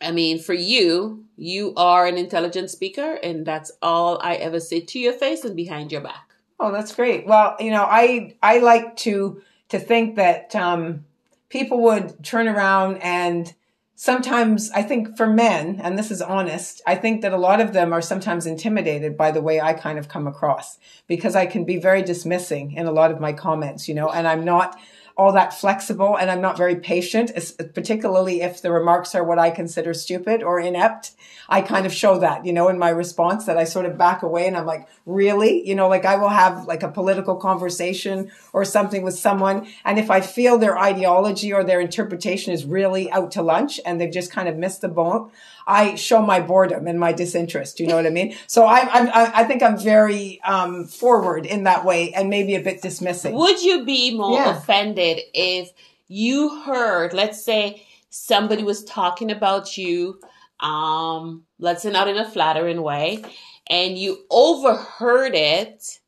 i 0.01 0.11
mean 0.11 0.37
for 0.39 0.53
you 0.53 1.25
you 1.35 1.73
are 1.75 2.05
an 2.05 2.17
intelligent 2.25 2.69
speaker 2.69 3.11
and 3.23 3.43
that's 3.43 3.71
all 3.81 4.19
i 4.21 4.35
ever 4.35 4.59
say 4.59 4.79
to 4.81 4.99
your 4.99 5.13
face 5.13 5.43
and 5.43 5.55
behind 5.55 5.91
your 5.91 6.01
back 6.01 6.26
Oh, 6.59 6.71
that's 6.71 6.95
great. 6.95 7.27
Well, 7.27 7.55
you 7.59 7.71
know, 7.71 7.83
I 7.83 8.35
I 8.41 8.59
like 8.59 8.95
to 8.97 9.41
to 9.69 9.79
think 9.79 10.15
that 10.15 10.55
um, 10.55 11.05
people 11.49 11.81
would 11.83 12.23
turn 12.23 12.47
around 12.47 12.97
and 12.97 13.53
sometimes 13.95 14.71
I 14.71 14.83
think 14.83 15.17
for 15.17 15.27
men, 15.27 15.79
and 15.81 15.97
this 15.97 16.11
is 16.11 16.21
honest, 16.21 16.81
I 16.87 16.95
think 16.95 17.21
that 17.21 17.33
a 17.33 17.37
lot 17.37 17.59
of 17.59 17.73
them 17.73 17.91
are 17.91 18.01
sometimes 18.01 18.45
intimidated 18.45 19.17
by 19.17 19.31
the 19.31 19.41
way 19.41 19.59
I 19.59 19.73
kind 19.73 19.99
of 19.99 20.07
come 20.07 20.27
across 20.27 20.77
because 21.07 21.35
I 21.35 21.45
can 21.47 21.65
be 21.65 21.77
very 21.77 22.03
dismissing 22.03 22.73
in 22.73 22.85
a 22.85 22.91
lot 22.91 23.11
of 23.11 23.19
my 23.19 23.33
comments, 23.33 23.89
you 23.89 23.95
know, 23.95 24.09
and 24.09 24.27
I'm 24.27 24.45
not 24.45 24.79
all 25.17 25.33
that 25.33 25.51
flexible 25.51 26.15
and 26.15 26.29
I'm 26.29 26.41
not 26.41 26.57
very 26.57 26.75
patient, 26.75 27.31
particularly 27.73 28.41
if 28.41 28.61
the 28.61 28.71
remarks 28.71 29.15
are 29.15 29.23
what 29.23 29.39
I 29.39 29.49
consider 29.49 29.93
stupid 29.93 30.43
or 30.43 30.59
inept. 30.59 31.11
I 31.49 31.61
kind 31.61 31.85
of 31.87 31.93
show 31.93 32.19
that, 32.19 32.45
you 32.45 32.53
know, 32.53 32.69
in 32.69 32.77
my 32.77 32.89
response 32.89 33.45
that 33.45 33.57
I 33.57 33.63
sort 33.63 33.87
of 33.87 33.97
back 33.97 34.21
away 34.21 34.47
and 34.47 34.55
I'm 34.55 34.67
like, 34.67 34.87
really? 35.07 35.67
You 35.67 35.73
know, 35.73 35.87
like 35.87 36.05
I 36.05 36.17
will 36.17 36.29
have 36.29 36.65
like 36.65 36.83
a 36.83 36.91
political 36.91 37.35
conversation 37.35 38.31
or 38.53 38.63
something 38.63 39.01
with 39.01 39.15
someone. 39.15 39.67
And 39.83 39.97
if 39.97 40.11
I 40.11 40.21
feel 40.21 40.57
their 40.57 40.77
ideology 40.77 41.51
or 41.51 41.63
their 41.63 41.81
interpretation 41.81 42.53
is 42.53 42.65
really 42.65 43.09
out 43.11 43.31
to 43.31 43.41
lunch 43.41 43.79
and 43.85 43.99
they've 43.99 44.11
just 44.11 44.31
kind 44.31 44.47
of 44.47 44.55
missed 44.55 44.81
the 44.81 44.87
boat, 44.87 45.31
I 45.67 45.95
show 45.95 46.21
my 46.21 46.39
boredom 46.39 46.87
and 46.87 46.97
my 46.99 47.11
disinterest. 47.11 47.79
You 47.79 47.87
know 47.87 47.95
what 47.97 48.07
I 48.07 48.09
mean? 48.09 48.35
So 48.47 48.65
I, 48.65 48.79
I, 48.79 49.41
I 49.41 49.43
think 49.43 49.61
I'm 49.61 49.77
very 49.77 50.39
um, 50.43 50.85
forward 50.85 51.45
in 51.45 51.65
that 51.65 51.83
way 51.83 52.13
and 52.13 52.29
maybe 52.29 52.55
a 52.55 52.61
bit 52.61 52.81
dismissing. 52.81 53.33
Would 53.35 53.61
you 53.61 53.83
be 53.85 54.15
more 54.17 54.39
Yeah. 54.39 54.57
offended 54.57 55.19
if 55.33 55.69
you 56.07 56.61
heard, 56.61 57.13
let's 57.13 57.43
say, 57.43 57.85
somebody 58.09 58.63
was 58.63 58.83
talking 58.85 59.29
about 59.29 59.77
you, 59.77 60.21
um, 60.61 61.43
let's 61.59 61.83
say 61.83 61.91
not 61.91 62.07
in 62.07 62.17
a 62.17 62.29
flattering 62.29 62.81
way, 62.81 63.23
and 63.69 63.97
you 63.97 64.19
overheard 64.31 65.35
it? 65.35 65.99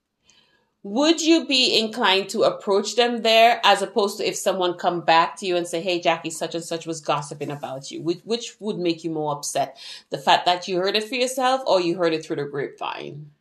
Would 0.83 1.21
you 1.21 1.45
be 1.45 1.77
inclined 1.77 2.29
to 2.29 2.43
approach 2.43 2.95
them 2.95 3.21
there 3.21 3.59
as 3.65 3.81
opposed 3.81 4.17
to 4.17 4.27
if 4.27 4.38
someone 4.38 4.75
come 4.75 5.01
back 5.01 5.36
to 5.38 5.45
you 5.45 5.57
and 5.57 5.67
say, 5.67 5.81
"Hey, 5.81 6.00
Jackie, 6.00 6.29
such 6.29 6.55
and 6.55 6.63
such 6.63 6.88
was 6.88 7.01
gossiping 7.01 7.51
about 7.51 7.91
you"? 7.91 8.01
Which, 8.01 8.21
which 8.24 8.55
would 8.62 8.79
make 8.79 9.03
you 9.03 9.12
more 9.12 9.33
upset? 9.33 9.77
The 10.09 10.17
fact 10.17 10.45
that 10.45 10.69
you 10.69 10.77
heard 10.77 10.95
it 10.95 11.03
for 11.03 11.15
yourself, 11.15 11.62
or 11.67 11.81
you 11.81 11.98
heard 11.98 12.13
it 12.13 12.25
through 12.25 12.38
the 12.38 12.45
grapevine? 12.45 13.31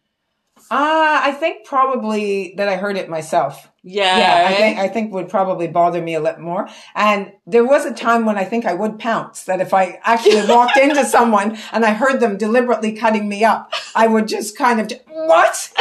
Uh, 0.70 1.20
I 1.24 1.32
think 1.32 1.64
probably 1.64 2.54
that 2.56 2.68
I 2.68 2.76
heard 2.76 2.96
it 2.96 3.08
myself. 3.08 3.70
Yeah, 3.82 4.18
yeah, 4.18 4.48
I 4.48 4.54
think 4.54 4.78
I 4.78 4.88
think 4.88 5.12
would 5.14 5.30
probably 5.30 5.66
bother 5.66 6.02
me 6.02 6.14
a 6.14 6.20
little 6.20 6.42
more. 6.42 6.68
And 6.94 7.32
there 7.46 7.64
was 7.64 7.86
a 7.86 7.94
time 7.94 8.26
when 8.26 8.36
I 8.36 8.44
think 8.44 8.66
I 8.66 8.74
would 8.74 8.98
pounce 8.98 9.44
that 9.44 9.62
if 9.62 9.72
I 9.72 9.98
actually 10.02 10.46
walked 10.48 10.76
into 10.76 11.04
someone 11.06 11.56
and 11.72 11.86
I 11.86 11.94
heard 11.94 12.20
them 12.20 12.36
deliberately 12.36 12.92
cutting 12.92 13.28
me 13.28 13.44
up, 13.44 13.72
I 13.94 14.08
would 14.08 14.28
just 14.28 14.58
kind 14.58 14.80
of 14.80 14.92
what, 15.08 15.72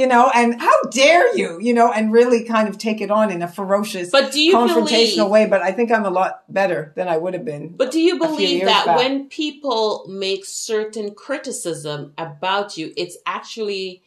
you 0.00 0.06
know, 0.06 0.30
and 0.34 0.58
how 0.58 0.82
dare 0.90 1.36
you, 1.36 1.58
you 1.60 1.74
know, 1.74 1.92
and 1.92 2.10
really 2.10 2.42
kind 2.44 2.68
of 2.68 2.78
take 2.78 3.02
it 3.02 3.10
on 3.10 3.30
in 3.30 3.42
a 3.42 3.48
ferocious, 3.48 4.10
But 4.10 4.32
do 4.32 4.40
you 4.40 4.56
confrontational 4.56 5.16
believe- 5.16 5.30
way. 5.30 5.46
But 5.46 5.60
I 5.60 5.72
think 5.72 5.92
I'm 5.92 6.06
a 6.06 6.10
lot 6.10 6.42
better 6.48 6.92
than 6.96 7.06
I 7.06 7.18
would 7.18 7.34
have 7.34 7.44
been. 7.44 7.74
But 7.76 7.90
do 7.90 8.00
you 8.00 8.18
believe 8.18 8.64
that 8.64 8.86
back. 8.86 8.96
when 8.96 9.28
people 9.28 10.06
make 10.08 10.46
certain 10.46 11.14
criticism 11.14 12.14
about 12.16 12.78
you, 12.78 12.94
it's 12.96 13.18
actually 13.26 14.02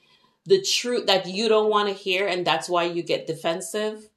the 0.46 0.62
truth 0.62 1.06
that 1.06 1.28
you 1.28 1.48
don't 1.48 1.70
want 1.70 1.88
to 1.90 1.94
hear, 1.94 2.28
and 2.28 2.46
that's 2.46 2.68
why 2.68 2.84
you 2.86 3.04
get 3.04 3.28
defensive, 3.28 4.10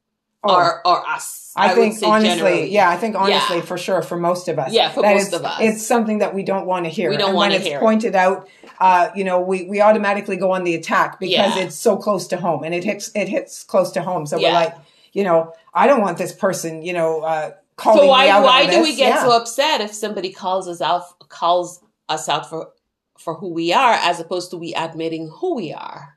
Oh. 0.45 0.55
or 0.55 0.87
or 0.87 1.09
us? 1.09 1.53
I, 1.57 1.69
would 1.69 1.75
think 1.95 2.03
honestly, 2.05 2.29
generally. 2.29 2.71
yeah, 2.71 2.91
I 2.91 2.97
think 2.97 3.17
honestly 3.17 3.57
Yeah. 3.57 3.63
for 3.65 3.79
sure 3.79 4.03
for 4.03 4.17
most 4.19 4.47
of 4.49 4.59
us. 4.59 4.73
Yeah, 4.73 4.91
for 4.91 5.03
that 5.03 5.15
most 5.15 5.29
it's- 5.29 5.41
of 5.41 5.45
us. 5.47 5.59
It's 5.61 5.87
something 5.87 6.19
that 6.19 6.35
we 6.35 6.43
don't 6.43 6.67
want 6.67 6.85
to 6.85 6.91
hear. 6.91 7.09
We 7.11 7.17
don't 7.17 7.35
when 7.35 7.53
it's 7.53 7.65
hear 7.65 7.79
it. 7.79 7.81
pointed 7.81 8.15
out, 8.15 8.47
uh, 8.79 9.09
you 9.17 9.25
know, 9.25 9.41
we, 9.41 9.65
we 9.65 9.81
automatically 9.81 10.37
go 10.37 10.53
on 10.53 10.65
the 10.65 10.75
attack 10.75 11.19
because 11.19 11.57
Yeah. 11.57 11.59
it's 11.65 11.75
so 11.75 11.97
close 11.97 12.27
to 12.29 12.37
home 12.37 12.63
and 12.63 12.75
it 12.75 12.85
hits 12.85 13.11
it 13.15 13.29
hits 13.29 13.65
close 13.65 13.91
to 13.93 14.03
home. 14.03 14.27
So 14.27 14.39
Yeah. 14.39 14.49
we're 14.49 14.55
like, 14.67 14.75
you 15.15 15.25
know, 15.25 15.53
I 15.73 15.87
don't 15.87 16.03
want 16.03 16.19
this 16.19 16.33
person, 16.33 16.83
you 16.83 16.93
know, 16.93 17.21
uh 17.23 17.53
calling 17.77 17.99
So 18.01 18.05
me 18.05 18.09
why 18.11 18.41
why 18.41 18.67
do 18.71 18.83
we 18.83 18.95
get 18.95 19.21
so 19.21 19.33
upset 19.33 19.81
if 19.81 19.93
somebody 19.95 20.31
calls 20.33 20.69
us 20.69 20.81
out 20.83 21.05
calls 21.31 21.81
us 22.09 22.29
out 22.29 22.49
for 22.51 22.69
for 23.19 23.35
who 23.35 23.49
we 23.49 23.73
are 23.73 23.95
as 23.95 24.21
opposed 24.21 24.51
to 24.51 24.59
we 24.59 24.75
admitting 24.75 25.29
who 25.41 25.55
we 25.57 25.73
are. 25.73 26.16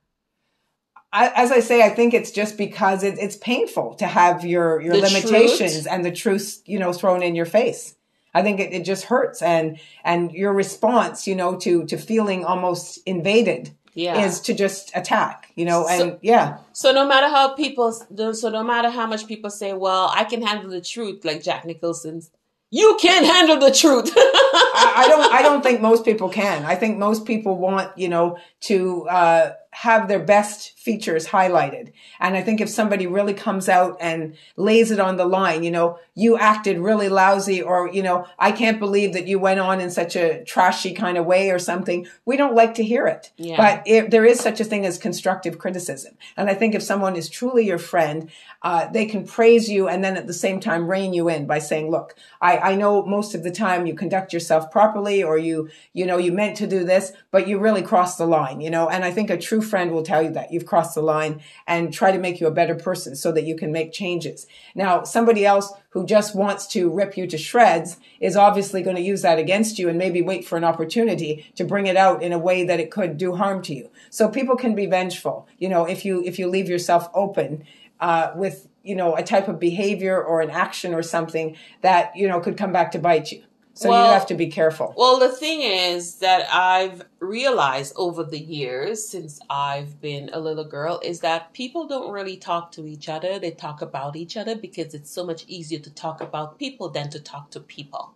I, 1.12 1.32
as 1.36 1.51
I 1.51 1.60
say, 1.60 1.82
I 1.84 1.89
think 1.89 2.13
it's 2.13 2.32
just 2.32 2.58
because 2.58 3.04
it, 3.04 3.18
it's 3.18 3.36
painful 3.38 3.96
to 3.96 4.06
have 4.06 4.46
your, 4.46 4.80
your 4.82 4.94
The 4.94 5.01
limitations 5.01 5.74
truth. 5.74 5.88
and 5.89 6.06
the 6.06 6.12
truth, 6.12 6.62
you 6.66 6.78
know, 6.80 6.94
thrown 6.94 7.24
in 7.24 7.34
your 7.36 7.46
face. 7.48 7.96
I 8.34 8.44
think 8.44 8.60
it, 8.60 8.72
it 8.74 8.86
just 8.86 9.06
hurts 9.06 9.42
and, 9.42 9.80
and 10.04 10.32
your 10.32 10.54
response, 10.54 11.25
you 11.28 11.36
know, 11.36 11.56
to, 11.58 11.86
to 11.88 11.98
feeling 11.98 12.46
almost 12.46 13.00
invaded 13.08 13.72
Yeah. 13.96 14.24
is 14.24 14.39
to 14.42 14.54
just 14.54 14.92
attack, 14.96 15.51
you 15.56 15.66
know, 15.66 15.88
and 15.88 16.00
So- 16.00 16.20
yeah. 16.22 16.58
So 16.74 16.92
no 16.92 17.08
matter 17.08 17.28
how 17.28 17.56
people, 17.56 17.92
so 17.92 18.50
no 18.50 18.63
matter 18.63 18.92
how 18.92 19.08
much 19.08 19.25
people 19.28 19.50
say, 19.50 19.74
"Well, 19.74 20.12
I 20.16 20.24
can 20.25 20.42
handle 20.44 20.70
the 20.70 20.80
truth," 20.80 21.25
like 21.25 21.42
Jack 21.44 21.66
Nicholson's, 21.66 22.30
you 22.72 22.98
can't 23.02 23.26
handle 23.26 23.58
the 23.58 23.74
truth. 23.74 24.14
I, 24.16 24.94
I 24.98 25.08
don't. 25.08 25.34
I 25.34 25.42
don't 25.42 25.64
think 25.64 25.82
most 25.82 26.06
people 26.06 26.30
can. 26.30 26.66
I 26.66 26.76
think 26.76 26.98
most 26.98 27.26
people 27.26 27.58
want, 27.58 27.98
you 27.98 28.10
know, 28.10 28.38
to 28.62 29.08
uh, 29.08 29.54
have 29.72 30.08
their 30.08 30.20
best 30.20 30.78
features 30.78 31.28
highlighted. 31.28 31.92
And 32.20 32.36
I 32.36 32.42
think 32.42 32.60
if 32.60 32.70
somebody 32.70 33.08
really 33.08 33.34
comes 33.34 33.70
out 33.70 33.98
and 34.02 34.36
lays 34.58 34.92
it 34.92 35.00
on 35.00 35.18
the 35.18 35.26
line, 35.26 35.64
you 35.64 35.72
know, 35.72 36.00
you 36.16 36.38
acted 36.38 36.80
really 36.80 37.08
lousy, 37.10 37.62
or 37.62 37.90
you 37.90 38.04
know, 38.04 38.28
I 38.38 38.52
can't 38.52 38.80
believe 38.80 39.14
that 39.14 39.28
you 39.28 39.40
went 39.40 39.60
on 39.60 39.80
in 39.80 39.90
such 39.90 40.16
a 40.16 40.44
trashy 40.44 40.94
kind 40.94 41.18
of 41.18 41.26
way, 41.26 41.50
or 41.50 41.60
something. 41.60 42.08
We 42.26 42.38
don't 42.38 42.56
like 42.56 42.74
to 42.76 42.84
hear 42.84 43.08
it. 43.08 43.32
Yeah. 43.38 43.58
But 43.58 43.84
if 43.88 44.10
there 44.10 44.26
is 44.26 44.40
such 44.40 44.60
a 44.60 44.66
thing 44.66 44.86
as 44.86 44.98
constructive 44.98 45.58
criticism, 45.58 46.16
and 46.36 46.50
I 46.50 46.56
think 46.56 46.76
if 46.76 46.84
someone 46.84 47.16
is 47.16 47.30
truly 47.30 47.66
your 47.66 47.80
friend, 47.80 48.30
uh, 48.62 48.88
they 48.92 49.06
can 49.06 49.26
praise 49.26 49.70
you 49.70 49.88
and 49.88 50.04
then 50.04 50.18
at 50.18 50.28
the 50.28 50.34
same 50.34 50.60
time 50.60 50.90
rein 50.90 51.14
you 51.14 51.30
in 51.30 51.48
by 51.48 51.60
saying, 51.60 51.90
"Look, 51.90 52.16
I, 52.42 52.58
I 52.60 52.75
know 52.75 53.06
most 53.06 53.36
of 53.36 53.44
the 53.44 53.51
time 53.51 53.86
you 53.86 53.94
conduct 53.94 54.34
yourself 54.34 54.72
properly, 54.72 55.24
or 55.24 55.38
you, 55.38 55.70
you 55.94 56.06
know, 56.06 56.18
you 56.18 56.32
meant 56.32 56.58
to 56.58 56.68
do 56.68 56.84
this, 56.84 57.12
but 57.32 57.48
you 57.48 57.60
really 57.60 57.82
crossed 57.82 58.18
the 58.18 58.28
line." 58.28 58.62
You 58.62 58.70
know, 58.70 58.89
and 58.89 59.04
I 59.04 59.12
think 59.12 59.30
a 59.30 59.38
true 59.38 59.62
friend 59.62 59.92
will 59.92 60.04
tell 60.04 60.22
you 60.22 60.32
that 60.32 60.51
you've 60.51 60.66
crossed 60.66 60.96
the 60.96 61.01
line 61.01 61.42
and 61.68 61.94
try 61.94 62.12
to 62.12 62.20
make 62.20 62.39
you 62.39 62.48
a 62.48 62.51
better 62.51 62.75
person 62.75 63.16
so 63.16 63.32
that 63.32 63.46
you 63.46 63.56
can 63.56 63.72
make 63.72 63.92
changes. 63.92 64.48
Now, 64.75 65.04
somebody 65.04 65.46
else 65.46 65.74
who 65.92 66.06
just 66.06 66.36
wants 66.36 66.68
to 66.68 66.89
rip 66.89 67.18
you 67.18 67.25
to 67.28 67.38
shreds 67.38 67.98
is 68.20 68.36
obviously 68.36 68.84
going 68.84 68.96
to 68.96 69.01
use 69.01 69.24
that 69.24 69.39
against 69.39 69.80
you 69.80 69.89
and 69.89 69.98
maybe 69.98 70.22
wait 70.22 70.46
for 70.46 70.58
an 70.58 70.63
opportunity 70.63 71.51
to 71.56 71.63
bring 71.63 71.88
it 71.88 71.98
out 71.98 72.22
in 72.22 72.32
a 72.32 72.38
way 72.38 72.63
that 72.63 72.80
it 72.80 72.92
could 72.92 73.18
do 73.18 73.36
harm 73.36 73.62
to 73.63 73.74
you. 73.74 73.89
So 74.10 74.30
people 74.30 74.56
can 74.56 74.75
be 74.75 74.86
vengeful, 74.86 75.48
you 75.58 75.68
know, 75.68 75.86
if 75.86 76.06
you 76.06 76.24
if 76.24 76.38
you 76.38 76.48
leave 76.48 76.70
yourself 76.70 77.10
open 77.13 77.63
uh, 78.00 78.32
with 78.36 78.69
you 78.84 78.96
know 78.96 79.16
a 79.16 79.24
type 79.24 79.48
of 79.48 79.60
behavior 79.60 80.22
or 80.22 80.42
an 80.42 80.50
action 80.50 80.94
or 80.94 81.04
something 81.04 81.56
that 81.82 82.16
you 82.16 82.28
know 82.28 82.40
could 82.40 82.58
come 82.58 82.72
back 82.72 82.92
to 82.92 83.00
bite 83.00 83.32
you. 83.32 83.44
So 83.74 83.90
Well- 83.90 84.08
you 84.08 84.14
have 84.14 84.26
to 84.26 84.34
be 84.34 84.48
careful. 84.48 84.94
Well, 84.98 85.20
the 85.20 85.30
thing 85.30 85.62
is 85.62 86.16
that 86.16 86.54
I've 86.54 87.04
realized 87.20 87.94
over 87.96 88.24
the 88.26 88.40
years 88.40 89.08
since 89.08 89.40
I've 89.50 90.02
been 90.02 90.30
a 90.34 90.40
little 90.40 90.66
girl 90.66 91.00
is 91.02 91.22
that 91.22 91.54
people 91.54 91.88
don't 91.88 92.12
really 92.12 92.36
talk 92.36 92.74
to 92.74 92.86
each 92.86 93.08
other. 93.08 93.40
They 93.40 93.52
talk 93.52 93.82
about 93.82 94.18
each 94.18 94.36
other 94.36 94.56
because 94.56 94.94
it's 94.94 95.10
so 95.10 95.26
much 95.26 95.46
easier 95.48 95.80
to 95.80 95.90
talk 95.94 96.20
about 96.20 96.60
people 96.60 96.90
than 96.90 97.10
to 97.12 97.20
talk 97.20 97.52
to 97.52 97.60
people. 97.62 98.16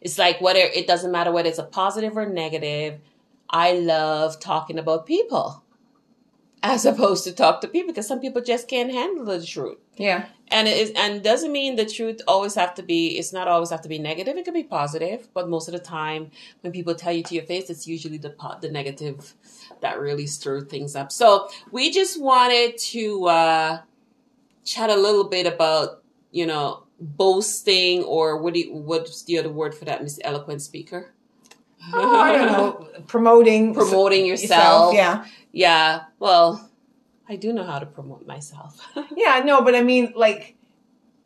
It's 0.00 0.18
like 0.18 0.40
whether 0.40 0.60
it 0.60 0.86
doesn't 0.86 1.12
matter 1.12 1.32
whether 1.32 1.48
it's 1.48 1.58
a 1.58 1.64
positive 1.64 2.16
or 2.16 2.26
negative. 2.26 3.00
I 3.50 3.72
love 3.72 4.40
talking 4.40 4.78
about 4.78 5.04
people 5.06 5.63
as 6.66 6.86
opposed 6.86 7.24
to 7.24 7.32
talk 7.32 7.60
to 7.60 7.68
people 7.68 7.88
because 7.92 8.08
some 8.08 8.20
people 8.20 8.40
just 8.42 8.66
can't 8.68 8.90
handle 8.90 9.24
the 9.26 9.44
truth 9.44 9.76
Yeah. 9.96 10.24
and 10.48 10.66
it 10.66 10.76
is 10.82 10.90
and 10.96 11.22
doesn't 11.22 11.52
mean 11.52 11.76
the 11.76 11.84
truth 11.84 12.22
always 12.26 12.54
have 12.54 12.74
to 12.76 12.82
be 12.82 13.18
it's 13.18 13.34
not 13.34 13.46
always 13.48 13.68
have 13.68 13.82
to 13.82 13.88
be 13.88 13.98
negative 13.98 14.34
it 14.38 14.44
can 14.46 14.54
be 14.54 14.64
positive 14.64 15.28
but 15.34 15.46
most 15.54 15.68
of 15.68 15.72
the 15.72 15.78
time 15.98 16.30
when 16.62 16.72
people 16.72 16.94
tell 16.94 17.12
you 17.12 17.22
to 17.24 17.34
your 17.34 17.44
face 17.44 17.68
it's 17.68 17.86
usually 17.86 18.16
the 18.16 18.34
the 18.62 18.70
negative 18.70 19.34
that 19.82 20.00
really 20.00 20.26
stir 20.26 20.62
things 20.62 20.96
up 20.96 21.12
so 21.12 21.48
we 21.70 21.90
just 21.90 22.18
wanted 22.20 22.78
to 22.78 23.26
uh 23.26 23.78
chat 24.64 24.88
a 24.88 24.96
little 24.96 25.24
bit 25.36 25.46
about 25.46 26.02
you 26.30 26.46
know 26.46 26.84
boasting 26.98 28.02
or 28.04 28.40
what 28.40 28.54
do 28.54 28.60
you, 28.60 28.72
what's 28.72 29.22
the 29.24 29.38
other 29.38 29.50
word 29.50 29.74
for 29.74 29.84
that 29.84 30.02
miss 30.02 30.18
eloquent 30.24 30.62
speaker 30.62 31.10
Oh, 31.92 32.16
I 32.18 32.32
don't 32.32 32.46
know. 32.52 32.88
Promoting 33.06 33.74
promoting 33.74 34.24
yourself 34.24 34.94
Yeah. 34.94 35.26
Yeah 35.54 36.02
well 36.18 36.70
i 37.28 37.36
do 37.36 37.52
know 37.52 37.64
how 37.64 37.78
to 37.78 37.86
promote 37.86 38.26
myself 38.26 38.80
Yeah, 39.16 39.42
no, 39.44 39.62
but 39.62 39.74
I 39.74 39.82
mean, 39.82 40.12
like, 40.14 40.56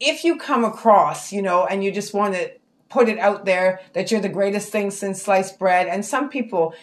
if 0.01 0.25
you 0.25 0.37
come 0.37 0.65
across, 0.65 1.33
you 1.33 1.43
know, 1.43 1.67
and 1.67 1.83
you 1.83 1.91
just 1.91 2.15
want 2.15 2.35
to 2.35 2.53
put 2.89 3.09
it 3.09 3.19
out 3.19 3.45
there 3.45 3.81
that 3.93 4.11
you're 4.11 4.21
the 4.21 4.29
greatest 4.29 4.71
thing 4.71 4.91
since 4.91 5.23
sliced 5.23 5.59
bread, 5.59 5.89
and 5.89 6.05
some 6.05 6.29
people 6.29 6.75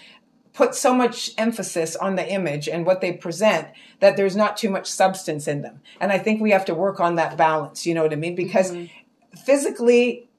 put 0.54 0.76
so 0.76 0.94
much 0.94 1.32
emphasis 1.38 1.96
on 1.96 2.16
the 2.16 2.30
image 2.32 2.70
and 2.70 2.86
what 2.86 3.02
they 3.02 3.12
present 3.12 3.68
that 4.00 4.16
there's 4.16 4.36
not 4.36 4.56
too 4.56 4.70
much 4.70 4.88
substance 4.90 5.48
in 5.48 5.62
them. 5.62 5.82
And 6.00 6.12
I 6.12 6.18
think 6.18 6.42
we 6.42 6.52
have 6.52 6.66
to 6.66 6.74
work 6.74 7.00
on 7.00 7.16
that 7.16 7.36
balance, 7.36 7.86
you 7.86 7.94
know 7.94 8.04
what 8.04 8.14
I 8.14 8.18
mean? 8.18 8.36
Because 8.36 8.72
mm-hmm. 8.72 9.38
physically, 9.38 10.30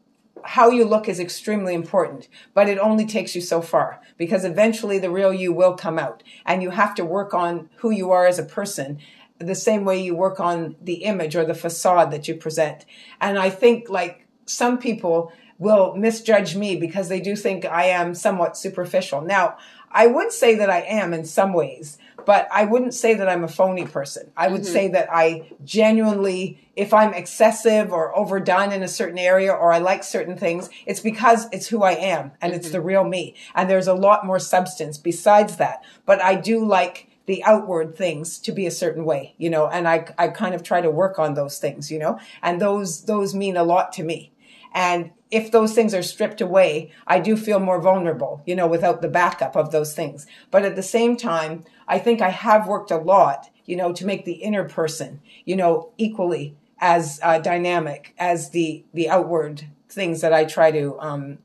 how 0.45 0.71
you 0.71 0.85
look 0.85 1.09
is 1.09 1.19
extremely 1.19 1.75
important, 1.75 2.28
but 2.55 2.69
it 2.69 2.78
only 2.78 3.07
takes 3.07 3.35
you 3.35 3.40
so 3.40 3.61
far 3.61 4.00
because 4.16 4.45
eventually 4.45 4.99
the 4.99 5.11
real 5.11 5.33
you 5.33 5.52
will 5.52 5.75
come 5.75 5.99
out 5.99 6.23
and 6.45 6.62
you 6.62 6.71
have 6.71 6.95
to 6.97 7.05
work 7.05 7.35
on 7.35 7.69
who 7.76 7.90
you 7.90 8.11
are 8.11 8.26
as 8.26 8.38
a 8.38 8.45
person 8.45 8.99
the 9.38 9.55
same 9.55 9.85
way 9.85 10.00
you 10.00 10.14
work 10.14 10.40
on 10.40 10.76
the 10.81 11.05
image 11.05 11.37
or 11.37 11.45
the 11.45 11.55
facade 11.55 12.11
that 12.11 12.26
you 12.26 12.35
present. 12.35 12.87
And 13.21 13.38
I 13.38 13.50
think 13.50 13.88
like 13.90 14.26
some 14.47 14.78
people 14.78 15.33
will 15.58 15.94
misjudge 15.94 16.54
me 16.56 16.76
because 16.76 17.08
they 17.08 17.20
do 17.20 17.34
think 17.34 17.64
I 17.64 17.84
am 17.84 18.14
somewhat 18.14 18.56
superficial. 18.56 19.20
Now, 19.22 19.56
I 19.90 20.06
would 20.06 20.32
say 20.32 20.56
that 20.56 20.68
I 20.68 20.80
am 20.80 21.14
in 21.14 21.25
some 21.25 21.52
ways, 21.52 21.96
but 22.26 22.48
I 22.52 22.64
wouldn't 22.64 22.92
say 22.92 23.14
that 23.14 23.28
I'm 23.28 23.44
a 23.44 23.48
phony 23.48 23.86
person. 23.86 24.30
I 24.36 24.48
would 24.48 24.62
mm-hmm. 24.62 24.72
say 24.72 24.88
that 24.88 25.08
I 25.10 25.50
genuinely, 25.64 26.58
if 26.75 26.92
I'm 26.92 27.14
excessive 27.14 27.92
or 27.92 28.14
overdone 28.16 28.72
in 28.72 28.82
a 28.82 28.88
certain 28.88 29.18
area 29.18 29.52
or 29.52 29.72
I 29.72 29.78
like 29.78 30.04
certain 30.04 30.36
things, 30.36 30.68
it's 30.84 31.00
because 31.00 31.46
it's 31.52 31.68
who 31.68 31.82
I 31.82 31.92
am 31.92 32.32
and 32.42 32.52
it's 32.52 32.66
mm-hmm. 32.66 32.72
the 32.75 32.80
real 32.82 33.04
me. 33.04 33.36
And 33.54 33.70
there's 33.70 33.86
a 33.86 33.94
lot 33.94 34.26
more 34.26 34.38
substance 34.38 34.98
besides 34.98 35.56
that. 35.56 35.82
But 36.04 36.20
I 36.20 36.34
do 36.34 36.64
like 36.64 37.08
the 37.26 37.42
outward 37.44 37.96
things 37.96 38.38
to 38.40 38.52
be 38.52 38.66
a 38.66 38.70
certain 38.70 39.04
way, 39.04 39.34
you 39.38 39.50
know, 39.50 39.66
and 39.66 39.88
I, 39.88 40.06
I 40.18 40.28
kind 40.28 40.54
of 40.54 40.62
try 40.62 40.80
to 40.80 40.90
work 40.90 41.18
on 41.18 41.34
those 41.34 41.58
things, 41.58 41.90
you 41.90 41.98
know, 41.98 42.18
and 42.42 42.60
those, 42.60 43.04
those 43.04 43.34
mean 43.34 43.56
a 43.56 43.64
lot 43.64 43.92
to 43.94 44.04
me. 44.04 44.32
And 44.75 45.10
if 45.30 45.50
those 45.50 45.75
things 45.75 45.92
are 45.95 46.02
stripped 46.02 46.40
away, 46.40 46.92
I 47.06 47.18
do 47.18 47.37
feel 47.37 47.59
more 47.59 47.80
vulnerable, 47.80 48.42
you 48.47 48.54
know, 48.54 48.66
without 48.66 49.02
the 49.02 49.09
backup 49.09 49.56
of 49.56 49.73
those 49.73 49.95
things. 49.95 50.26
But 50.50 50.64
at 50.64 50.76
the 50.76 50.83
same 50.83 51.16
time, 51.16 51.64
I 51.88 51.99
think 51.99 52.21
I 52.21 52.30
have 52.30 52.68
worked 52.68 52.90
a 52.90 52.97
lot, 52.97 53.50
you 53.64 53.76
know, 53.76 53.92
to 53.92 54.06
make 54.06 54.25
the 54.25 54.35
inner 54.35 54.68
person, 54.68 55.21
you 55.45 55.56
know, 55.56 55.90
equally 55.99 56.56
as 56.78 57.18
uh, 57.23 57.38
dynamic 57.38 58.14
as 58.18 58.50
the 58.50 58.85
the 58.92 59.09
outward 59.09 59.66
things 59.88 60.21
that 60.21 60.33
I 60.33 60.45
try 60.45 60.71
to, 60.71 60.99
um, 61.00 61.38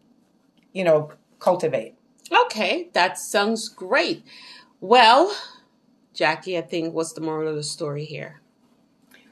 you 0.73 0.83
know, 0.83 1.11
cultivate. 1.39 1.95
Okay, 2.31 2.89
that 2.93 3.17
sounds 3.17 3.67
great. 3.69 4.23
Well, 4.79 5.35
Jackie, 6.13 6.57
I 6.57 6.61
think 6.61 6.93
what's 6.93 7.13
the 7.13 7.21
moral 7.21 7.49
of 7.49 7.55
the 7.55 7.63
story 7.63 8.05
here? 8.05 8.40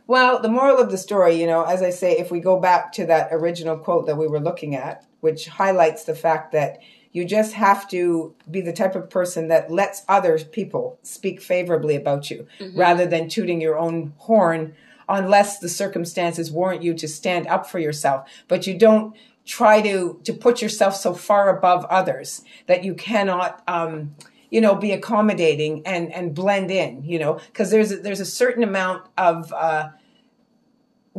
Well, 0.10 0.42
the 0.42 0.50
moral 0.50 0.80
of 0.80 0.89
the 0.89 0.98
story, 0.98 1.39
you 1.39 1.46
know, 1.46 1.62
as 1.62 1.84
I 1.84 1.92
say, 1.92 2.18
if 2.18 2.32
we 2.32 2.39
go 2.39 2.60
back 2.60 2.92
to 2.94 3.06
that 3.06 3.30
original 3.32 3.78
quote 3.78 4.08
that 4.08 4.18
we 4.18 4.25
were 4.25 4.39
looking 4.39 4.74
at, 4.74 5.06
which 5.20 5.46
highlights 5.46 6.06
the 6.06 6.16
fact 6.16 6.51
that 6.54 6.80
you 7.12 7.25
just 7.25 7.54
have 7.54 7.88
to 7.89 8.34
be 8.50 8.60
the 8.60 8.74
type 8.74 8.96
of 8.96 9.12
person 9.12 9.50
that 9.50 9.70
lets 9.70 10.01
other 10.08 10.39
people 10.39 10.98
speak 11.04 11.39
favorably 11.39 11.96
about 11.96 12.32
you 12.32 12.48
rather 12.74 13.06
than 13.06 13.30
tooting 13.30 13.62
your 13.62 13.78
own 13.78 14.13
horn 14.18 14.74
unless 15.08 15.60
the 15.60 15.70
circumstances 15.70 16.51
warrant 16.51 16.82
you 16.82 16.96
to 16.96 17.08
stand 17.08 17.46
up 17.46 17.70
for 17.70 17.78
yourself. 17.78 18.28
But 18.48 18.66
you 18.66 18.80
don't 18.80 19.16
try 19.46 19.80
to, 19.84 20.20
to 20.24 20.34
put 20.34 20.60
yourself 20.60 20.96
so 20.96 21.13
far 21.13 21.56
above 21.56 21.86
others 21.86 22.44
that 22.66 22.84
you 22.84 22.96
cannot, 22.96 23.62
um, 23.68 24.16
you 24.50 24.60
know, 24.60 24.74
be 24.74 24.92
accommodating 24.92 25.86
and, 25.86 26.12
and 26.12 26.34
blend 26.34 26.72
in, 26.72 27.04
you 27.04 27.20
know, 27.20 27.39
because 27.51 27.70
there's, 27.70 27.92
a, 27.92 27.98
there's 27.98 28.20
a 28.20 28.25
certain 28.25 28.63
amount 28.63 29.06
of, 29.16 29.54
uh, 29.54 29.89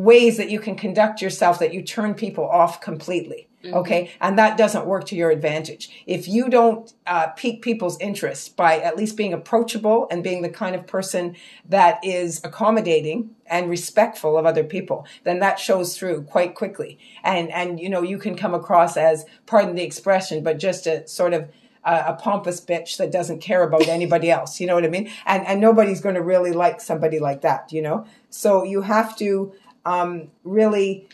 ways 0.04 0.36
that 0.36 0.50
you 0.50 0.58
can 0.58 0.76
conduct 0.76 1.20
yourself 1.20 1.58
that 1.58 1.74
you 1.74 1.82
turn 1.82 2.14
people 2.14 2.48
off 2.48 2.80
completely. 2.80 3.48
Okay. 3.62 4.10
And 4.22 4.38
that 4.38 4.56
doesn't 4.56 4.86
work 4.86 5.04
to 5.06 5.16
your 5.16 5.30
advantage. 5.30 6.04
If 6.06 6.26
you 6.26 6.48
don't 6.48 6.90
uh, 7.06 7.28
pique 7.28 7.60
people's 7.60 8.00
interest 8.00 8.56
by 8.56 8.78
at 8.78 8.96
least 8.96 9.18
being 9.18 9.34
approachable 9.34 10.08
and 10.10 10.24
being 10.24 10.40
the 10.40 10.48
kind 10.48 10.74
of 10.74 10.86
person 10.86 11.36
that 11.68 12.02
is 12.02 12.40
accommodating 12.42 13.34
and 13.46 13.68
respectful 13.68 14.38
of 14.38 14.46
other 14.46 14.64
people, 14.64 15.06
then 15.24 15.40
that 15.40 15.58
shows 15.58 15.98
through 15.98 16.22
quite 16.22 16.54
quickly. 16.54 16.98
And, 17.22 17.50
and, 17.52 17.78
you 17.78 17.90
know, 17.90 18.02
you 18.02 18.16
can 18.16 18.34
come 18.34 18.54
across 18.54 18.96
as, 18.96 19.26
pardon 19.44 19.74
the 19.74 19.82
expression, 19.82 20.42
but 20.42 20.58
just 20.58 20.86
a 20.86 21.06
sort 21.06 21.34
of 21.34 21.50
a, 21.84 22.04
a 22.08 22.14
pompous 22.14 22.60
bitch 22.60 22.96
that 22.96 23.12
doesn't 23.12 23.40
care 23.40 23.62
about 23.62 23.88
anybody 23.88 24.30
else. 24.30 24.60
You 24.60 24.66
know 24.66 24.74
what 24.74 24.84
I 24.84 24.88
mean? 24.88 25.10
And, 25.26 25.46
and 25.46 25.60
nobody's 25.60 26.00
going 26.00 26.14
to 26.14 26.22
really 26.22 26.52
like 26.52 26.80
somebody 26.80 27.18
like 27.18 27.42
that, 27.42 27.72
you 27.72 27.82
know? 27.82 28.06
So 28.30 28.64
you 28.64 28.82
have 28.82 29.16
to, 29.18 29.52
um, 29.84 30.30
really 30.44 31.08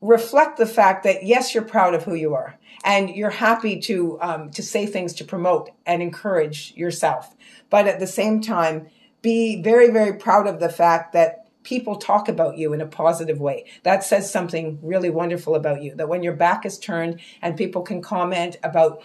reflect 0.00 0.58
the 0.58 0.66
fact 0.66 1.04
that 1.04 1.24
yes, 1.24 1.54
you're 1.54 1.64
proud 1.64 1.94
of 1.94 2.02
who 2.04 2.14
you 2.14 2.34
are, 2.34 2.58
and 2.84 3.10
you're 3.10 3.30
happy 3.30 3.80
to 3.80 4.18
um, 4.20 4.50
to 4.50 4.62
say 4.62 4.86
things 4.86 5.14
to 5.14 5.24
promote 5.24 5.70
and 5.86 6.02
encourage 6.02 6.74
yourself, 6.76 7.34
but 7.70 7.86
at 7.86 8.00
the 8.00 8.06
same 8.06 8.40
time, 8.40 8.88
be 9.22 9.62
very 9.62 9.90
very 9.90 10.14
proud 10.14 10.46
of 10.46 10.60
the 10.60 10.68
fact 10.68 11.12
that 11.12 11.46
people 11.62 11.96
talk 11.96 12.28
about 12.28 12.58
you 12.58 12.72
in 12.72 12.80
a 12.80 12.86
positive 12.86 13.40
way. 13.40 13.64
That 13.84 14.04
says 14.04 14.30
something 14.30 14.78
really 14.82 15.10
wonderful 15.10 15.54
about 15.54 15.82
you. 15.82 15.94
That 15.94 16.08
when 16.08 16.22
your 16.22 16.34
back 16.34 16.66
is 16.66 16.78
turned 16.78 17.20
and 17.40 17.56
people 17.56 17.82
can 17.82 18.02
comment 18.02 18.56
about 18.62 19.02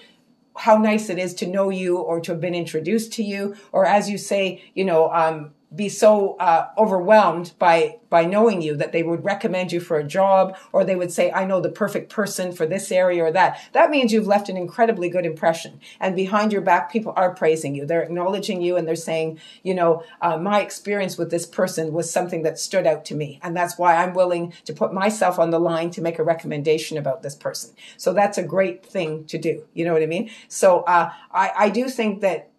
how 0.56 0.78
nice 0.78 1.10
it 1.10 1.20
is 1.20 1.36
to 1.36 1.46
know 1.46 1.70
you 1.70 1.98
or 1.98 2.20
to 2.20 2.32
have 2.32 2.42
been 2.42 2.56
introduced 2.56 3.14
to 3.14 3.24
you, 3.24 3.56
or 3.72 3.86
as 3.86 4.10
you 4.10 4.18
say, 4.18 4.64
you 4.74 4.84
know, 4.84 5.12
um, 5.12 5.54
be 5.78 5.90
so 5.90 6.36
uh, 6.38 6.70
overwhelmed 6.78 7.54
by 7.60 7.98
by 8.10 8.26
knowing 8.26 8.62
you 8.62 8.76
that 8.76 8.94
they 8.94 9.04
would 9.04 9.24
recommend 9.24 9.72
you 9.72 9.80
for 9.80 9.98
a 9.98 10.04
job 10.04 10.56
or 10.72 10.84
they 10.84 10.96
would 10.96 11.12
say 11.12 11.30
i 11.32 11.44
know 11.46 11.60
the 11.60 11.70
perfect 11.70 12.10
person 12.10 12.52
for 12.52 12.66
this 12.66 12.92
area 12.92 13.24
or 13.24 13.32
that. 13.32 13.60
That 13.74 13.90
means 13.90 14.12
you've 14.12 14.28
left 14.28 14.50
an 14.50 14.58
incredibly 14.58 15.10
good 15.10 15.26
impression. 15.26 15.80
And 16.00 16.16
behind 16.16 16.52
your 16.52 16.62
back 16.62 16.92
people 16.92 17.14
are 17.16 17.34
praising 17.34 17.76
you. 17.76 17.86
They're 17.86 18.02
acknowledging 18.02 18.62
you 18.62 18.76
and 18.76 18.88
they're 18.88 18.96
saying 18.96 19.40
you 19.64 19.74
know 19.74 20.04
uh, 20.22 20.38
my 20.38 20.62
experience 20.62 21.18
with 21.18 21.32
this 21.32 21.46
person 21.46 21.94
was 21.94 22.12
something 22.12 22.44
that 22.44 22.60
stood 22.60 22.88
out 22.88 23.06
to 23.06 23.16
me. 23.16 23.40
And 23.44 23.56
that's 23.56 23.78
why 23.78 23.96
i'm 23.96 24.14
willing 24.14 24.54
to 24.66 24.74
put 24.74 24.94
myself 24.94 25.40
on 25.40 25.52
the 25.52 25.60
line 25.60 25.92
to 25.92 26.02
make 26.02 26.20
a 26.20 26.24
recommendation 26.24 26.98
about 26.98 27.22
this 27.22 27.36
person. 27.36 27.74
So 27.98 28.14
that's 28.14 28.38
a 28.38 28.44
great 28.44 28.86
thing 28.86 29.26
to 29.26 29.38
do. 29.38 29.64
You 29.74 29.86
know 29.86 29.94
what 29.94 30.04
i 30.04 30.08
mean? 30.08 30.30
So 30.48 30.82
uh, 30.82 31.12
I, 31.32 31.52
I 31.58 31.70
do 31.70 31.90
think 31.90 32.22
that 32.22 32.50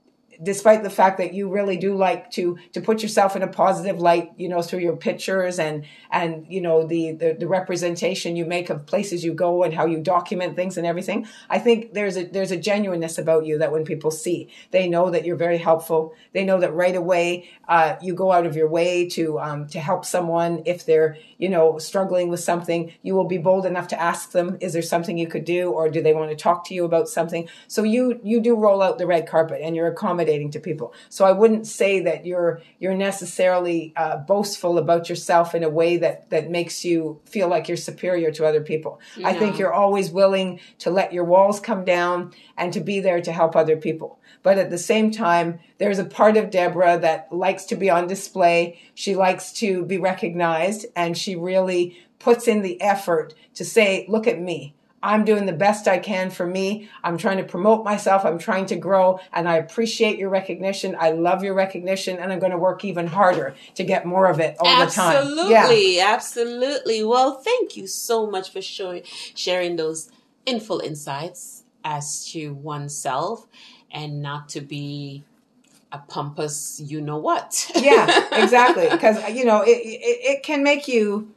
despite 0.43 0.83
the 0.83 0.91
fact 0.91 1.19
that 1.19 1.35
you 1.35 1.49
really 1.49 1.77
do 1.77 1.97
like 1.97 2.31
to 2.31 2.59
to 2.73 2.81
put 2.81 3.03
yourself 3.03 3.37
in 3.37 3.43
a 3.43 3.49
positive 3.49 3.99
light 3.99 4.31
you 4.37 4.49
know 4.49 4.63
through 4.63 4.81
your 4.81 4.97
pictures 4.97 5.59
and 5.59 5.85
and 6.11 6.47
you 6.49 6.61
know 6.61 6.87
the, 6.87 7.13
the 7.13 7.37
the, 7.39 7.49
representation 7.49 8.37
you 8.37 8.45
make 8.45 8.69
of 8.69 8.85
places 8.87 9.25
you 9.25 9.33
go 9.33 9.63
and 9.63 9.73
how 9.73 9.87
you 9.87 9.99
document 10.01 10.55
things 10.55 10.77
and 10.77 10.87
everything 10.87 11.27
i 11.49 11.59
think 11.59 11.95
there's 11.95 12.17
a 12.17 12.25
there's 12.25 12.51
a 12.51 12.57
genuineness 12.57 13.17
about 13.17 13.47
you 13.47 13.59
that 13.59 13.73
when 13.73 13.85
people 13.85 14.11
see 14.11 14.49
they 14.71 14.89
know 14.89 15.11
that 15.11 15.25
you're 15.25 15.37
very 15.37 15.59
helpful. 15.59 16.15
They 16.33 16.45
know 16.45 16.61
that 16.61 16.75
right 16.75 16.95
away 16.95 17.49
uh, 17.69 17.97
you 18.03 18.15
go 18.15 18.33
out 18.33 18.47
of 18.47 18.57
your 18.57 18.69
way 18.69 19.09
to 19.11 19.39
um, 19.39 19.67
to 19.69 19.81
help 19.81 20.05
someone 20.05 20.63
if 20.67 20.85
they're 20.87 21.17
you 21.39 21.49
know 21.49 21.79
struggling 21.79 22.29
with 22.29 22.41
something. 22.41 22.93
You 23.03 23.15
will 23.15 23.27
be 23.27 23.39
bold 23.39 23.67
enough 23.67 23.89
to 23.89 24.01
ask 24.01 24.33
them 24.33 24.59
is 24.61 24.73
there 24.73 24.83
something 24.83 25.19
you 25.19 25.29
could 25.29 25.45
do? 25.45 25.71
Or 25.71 25.89
do 25.89 26.03
they 26.03 26.15
want 26.15 26.31
to 26.31 26.37
talk 26.37 26.67
to 26.67 26.75
you 26.75 26.85
about 26.85 27.09
something? 27.09 27.49
So 27.67 27.83
you 27.83 28.21
you 28.23 28.41
do 28.41 28.57
roll 28.57 28.83
out 28.83 28.99
the 28.99 29.07
red 29.07 29.27
carpet 29.27 29.61
and 29.63 29.77
you're 29.77 29.87
accommodating 29.87 30.28
accommodating 30.29 30.51
to 30.53 30.61
people. 30.61 30.93
So 31.09 31.25
I 31.25 31.33
wouldn't 31.33 31.67
say 31.67 32.01
that 32.01 32.27
you're 32.27 32.61
you're 32.79 32.95
necessarily 32.95 33.93
uh, 33.97 34.19
boastful 34.19 34.79
about 34.79 35.09
yourself 35.09 35.55
in 35.55 35.65
a 35.65 35.69
way 35.69 35.97
that 35.99 36.31
that 36.31 36.51
makes 36.51 36.85
you 36.85 37.21
feel 37.25 37.49
like 37.49 37.69
you're 37.69 37.77
superior 37.77 38.31
to 38.33 38.47
other 38.47 38.61
people. 38.61 39.01
I 39.25 39.35
think 39.35 39.59
you're 39.59 39.73
always 39.73 40.11
willing 40.11 40.61
to 40.79 40.91
let 40.91 41.13
your 41.13 41.25
walls 41.25 41.61
come 41.61 41.85
down 41.85 42.33
and 42.57 42.73
to 42.73 42.81
be 42.81 43.01
there 43.01 43.21
to 43.23 43.33
help 43.33 43.57
other 43.57 43.77
people. 43.77 44.19
But 44.43 44.59
at 44.59 44.71
the 44.71 44.79
same 44.79 45.11
time, 45.11 45.61
there's 45.79 45.99
a 45.99 46.05
part 46.05 46.37
of 46.37 46.51
Deborah 46.51 46.99
that 46.99 47.33
likes 47.33 47.65
to 47.67 47.77
be 47.77 47.91
on 47.91 48.07
display. 48.07 48.79
She 48.95 49.15
likes 49.17 49.53
to 49.55 49.85
be 49.85 49.99
recognized 49.99 50.87
and 50.95 51.17
she 51.17 51.37
really 51.37 51.97
puts 52.19 52.49
in 52.49 52.63
the 52.63 52.81
effort 52.81 53.35
to 53.55 53.65
say, 53.65 54.05
look 54.09 54.27
at 54.27 54.41
me. 54.41 54.75
I'm 55.03 55.25
doing 55.25 55.47
the 55.47 55.53
best 55.53 55.87
I 55.87 55.99
can 55.99 56.31
for 56.31 56.47
me. 56.47 56.89
I'm 57.05 57.19
trying 57.19 57.39
to 57.39 57.45
promote 57.45 57.85
myself. 57.85 58.25
I'm 58.25 58.39
trying 58.39 58.67
to 58.67 58.77
grow 58.77 59.21
and 59.33 59.49
I 59.49 59.57
appreciate 59.57 60.19
your 60.19 60.29
recognition. 60.29 60.97
I 60.99 61.11
love 61.11 61.45
your 61.45 61.55
recognition 61.55 62.19
and 62.19 62.33
I'm 62.33 62.41
going 62.41 62.53
to 62.53 62.59
work 62.59 62.85
even 62.85 63.07
harder 63.07 63.55
to 63.77 63.85
get 63.85 64.05
more 64.07 64.27
of 64.27 64.41
it 64.41 64.57
all 64.59 64.67
absolutely, 64.67 64.85
the 64.87 64.95
time. 64.95 65.17
Absolutely. 65.17 65.97
Yeah. 65.97 66.15
Absolutely. 66.15 67.05
Well, 67.05 67.35
thank 67.41 67.77
you 67.77 67.87
so 67.87 68.27
much 68.27 68.53
for 68.53 68.61
showing, 68.61 69.03
sharing 69.05 69.77
those 69.77 70.11
inful 70.47 70.81
insights 70.81 71.65
as 71.85 72.29
to 72.33 72.55
oneself 72.55 73.47
and 73.91 74.21
not 74.21 74.49
to 74.51 74.61
be 74.61 75.23
a 75.93 75.99
pompous, 75.99 76.81
you 76.85 77.01
know 77.01 77.19
what. 77.19 77.71
yeah, 77.75 78.27
exactly. 78.33 78.89
Because, 78.99 79.31
you 79.31 79.45
know, 79.45 79.63
it, 79.63 79.71
it, 79.71 80.19
it 80.39 80.43
can 80.43 80.63
make 80.63 80.89
you 80.89 81.35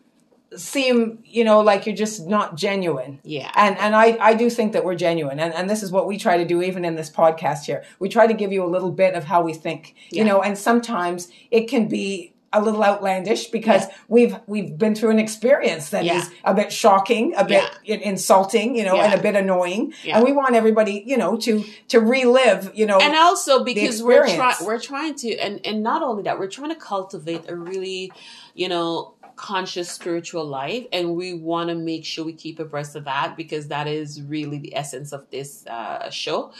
seem 0.55 1.20
you 1.24 1.43
know 1.43 1.62
like 1.62 1.86
you're 1.86 1.96
just 1.96 2.27
not 2.27 2.55
genuine 2.55 3.20
yeah 3.24 3.50
and 3.55 3.77
and 3.77 3.96
i 3.96 4.17
i 4.20 4.34
do 4.34 4.50
think 4.50 4.74
that 4.74 4.84
we're 4.84 4.96
genuine 4.96 5.39
and 5.39 5.53
and 5.53 5.70
this 5.70 5.81
is 5.81 5.91
what 5.91 6.08
we 6.08 6.17
try 6.17 6.38
to 6.38 6.46
do 6.46 6.62
even 6.62 6.84
in 6.84 6.96
this 6.96 7.10
podcast 7.10 7.66
here 7.66 7.83
we 8.00 8.09
try 8.09 8.27
to 8.27 8.33
give 8.33 8.51
you 8.51 8.64
a 8.64 8.68
little 8.68 8.92
bit 8.92 9.14
of 9.14 9.24
how 9.24 9.42
we 9.42 9.53
think 9.53 9.96
yeah. 10.09 10.22
you 10.22 10.27
know 10.27 10.42
and 10.42 10.57
sometimes 10.57 11.29
it 11.51 11.70
can 11.70 11.87
be 11.87 12.33
a 12.53 12.61
little 12.61 12.83
outlandish 12.83 13.48
because 13.48 13.83
yeah. 13.83 13.96
we've 14.09 14.35
we've 14.46 14.77
been 14.77 14.94
through 14.94 15.09
an 15.09 15.20
experience 15.20 15.90
that 15.90 16.03
yeah. 16.03 16.18
is 16.18 16.29
a 16.44 16.53
bit 16.53 16.72
shocking, 16.72 17.33
a 17.37 17.46
bit 17.46 17.64
yeah. 17.85 17.96
insulting, 17.96 18.75
you 18.75 18.83
know, 18.83 19.00
and 19.00 19.14
a 19.14 19.22
bit 19.22 19.35
annoying. 19.35 19.94
And 20.05 20.24
we 20.24 20.33
want 20.33 20.55
everybody, 20.55 21.03
you 21.05 21.18
know, 21.18 21.37
to 21.37 21.64
to 21.90 22.00
relive, 22.00 22.72
you 22.75 22.85
know, 22.85 23.00
and 23.00 23.16
also 23.16 23.64
because 23.64 24.03
we're 24.03 24.27
trying 24.27 24.55
we're 24.64 24.79
trying 24.79 25.16
to 25.16 25.37
and 25.37 25.66
and 25.66 25.81
not 25.81 26.03
only 26.03 26.24
that 26.24 26.40
we're 26.40 26.50
trying 26.50 26.70
to 26.70 26.75
cultivate 26.75 27.50
a 27.50 27.55
really, 27.55 28.11
you 28.53 28.68
know, 28.68 29.14
conscious 29.35 29.89
spiritual 29.89 30.46
life 30.46 30.85
and 30.91 31.15
we 31.15 31.33
want 31.33 31.70
to 31.70 31.75
make 31.75 32.05
sure 32.05 32.25
we 32.25 32.33
keep 32.33 32.59
abreast 32.59 32.96
of 32.96 33.05
that 33.05 33.35
because 33.35 33.67
that 33.67 33.87
is 33.87 34.22
really 34.22 34.57
the 34.57 34.75
essence 34.75 35.11
of 35.11 35.29
this 35.31 35.65
uh, 35.67 36.09
show. 36.09 36.51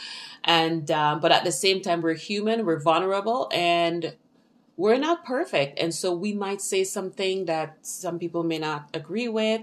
And 0.44 0.90
um, 0.90 1.20
but 1.20 1.32
at 1.32 1.44
the 1.44 1.52
same 1.52 1.80
time 1.80 2.02
we're 2.02 2.14
human 2.14 2.64
we're 2.66 2.80
vulnerable 2.80 3.48
and 3.52 4.14
we're 4.76 4.98
not 4.98 5.24
perfect. 5.24 5.78
And 5.78 5.94
so 5.94 6.12
we 6.12 6.32
might 6.32 6.60
say 6.60 6.82
something 6.84 7.44
that 7.44 7.78
some 7.82 8.18
people 8.18 8.42
may 8.42 8.58
not 8.58 8.88
agree 8.94 9.28
with 9.28 9.62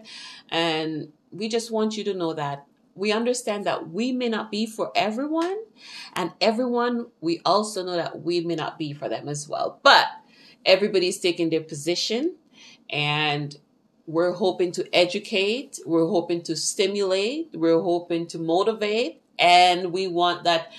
and 0.50 1.12
we 1.32 1.48
just 1.48 1.72
want 1.72 1.98
you 1.98 2.04
to 2.06 2.14
know 2.14 2.34
that 2.34 2.66
we 2.96 3.12
understand 3.12 3.66
that 3.66 3.90
we 3.90 4.12
may 4.12 4.30
not 4.30 4.52
be 4.52 4.66
for 4.66 4.92
everyone 4.94 5.58
and 6.14 6.32
everyone 6.42 7.08
we 7.22 7.40
also 7.46 7.84
know 7.84 7.96
that 7.96 8.22
we 8.22 8.42
may 8.42 8.56
not 8.56 8.78
be 8.78 8.94
for 8.94 9.08
them 9.08 9.30
as 9.30 9.48
well. 9.48 9.80
But 9.84 10.08
everybody's 10.66 11.20
taking 11.20 11.50
their 11.50 11.62
position 11.62 12.36
and 12.90 13.58
we're 14.08 14.34
hoping 14.34 14.72
to 14.74 14.96
educate, 14.96 15.80
we're 15.86 16.08
hoping 16.08 16.42
to 16.44 16.56
stimulate, 16.56 17.50
we're 17.54 17.82
hoping 17.82 18.28
to 18.28 18.40
motivate, 18.40 19.22
and 19.38 19.92
we 19.94 20.08
want 20.08 20.44
that 20.46 20.72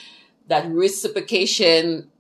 that 0.49 0.69
reciprocation 0.71 2.11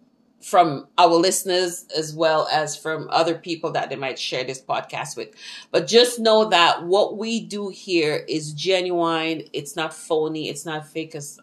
from 0.40 0.86
our 0.96 1.08
listeners 1.14 1.84
as 1.96 2.14
well 2.14 2.48
as 2.50 2.76
from 2.76 3.08
other 3.10 3.34
people 3.34 3.72
that 3.72 3.90
they 3.90 3.96
might 3.96 4.18
share 4.18 4.44
this 4.44 4.60
podcast 4.60 5.16
with. 5.16 5.28
But 5.70 5.86
just 5.86 6.18
know 6.18 6.48
that 6.48 6.84
what 6.84 7.18
we 7.18 7.40
do 7.40 7.68
here 7.68 8.24
is 8.28 8.52
genuine. 8.52 9.42
It's 9.52 9.76
not 9.76 9.92
phony. 9.92 10.48
It's 10.48 10.64
not 10.64 10.86
fake. 10.88 11.12
Cause 11.12 11.40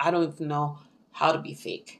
I 0.00 0.10
don't 0.10 0.32
even 0.32 0.48
know 0.48 0.78
how 1.12 1.32
to 1.32 1.38
be 1.38 1.54
fake. 1.54 1.97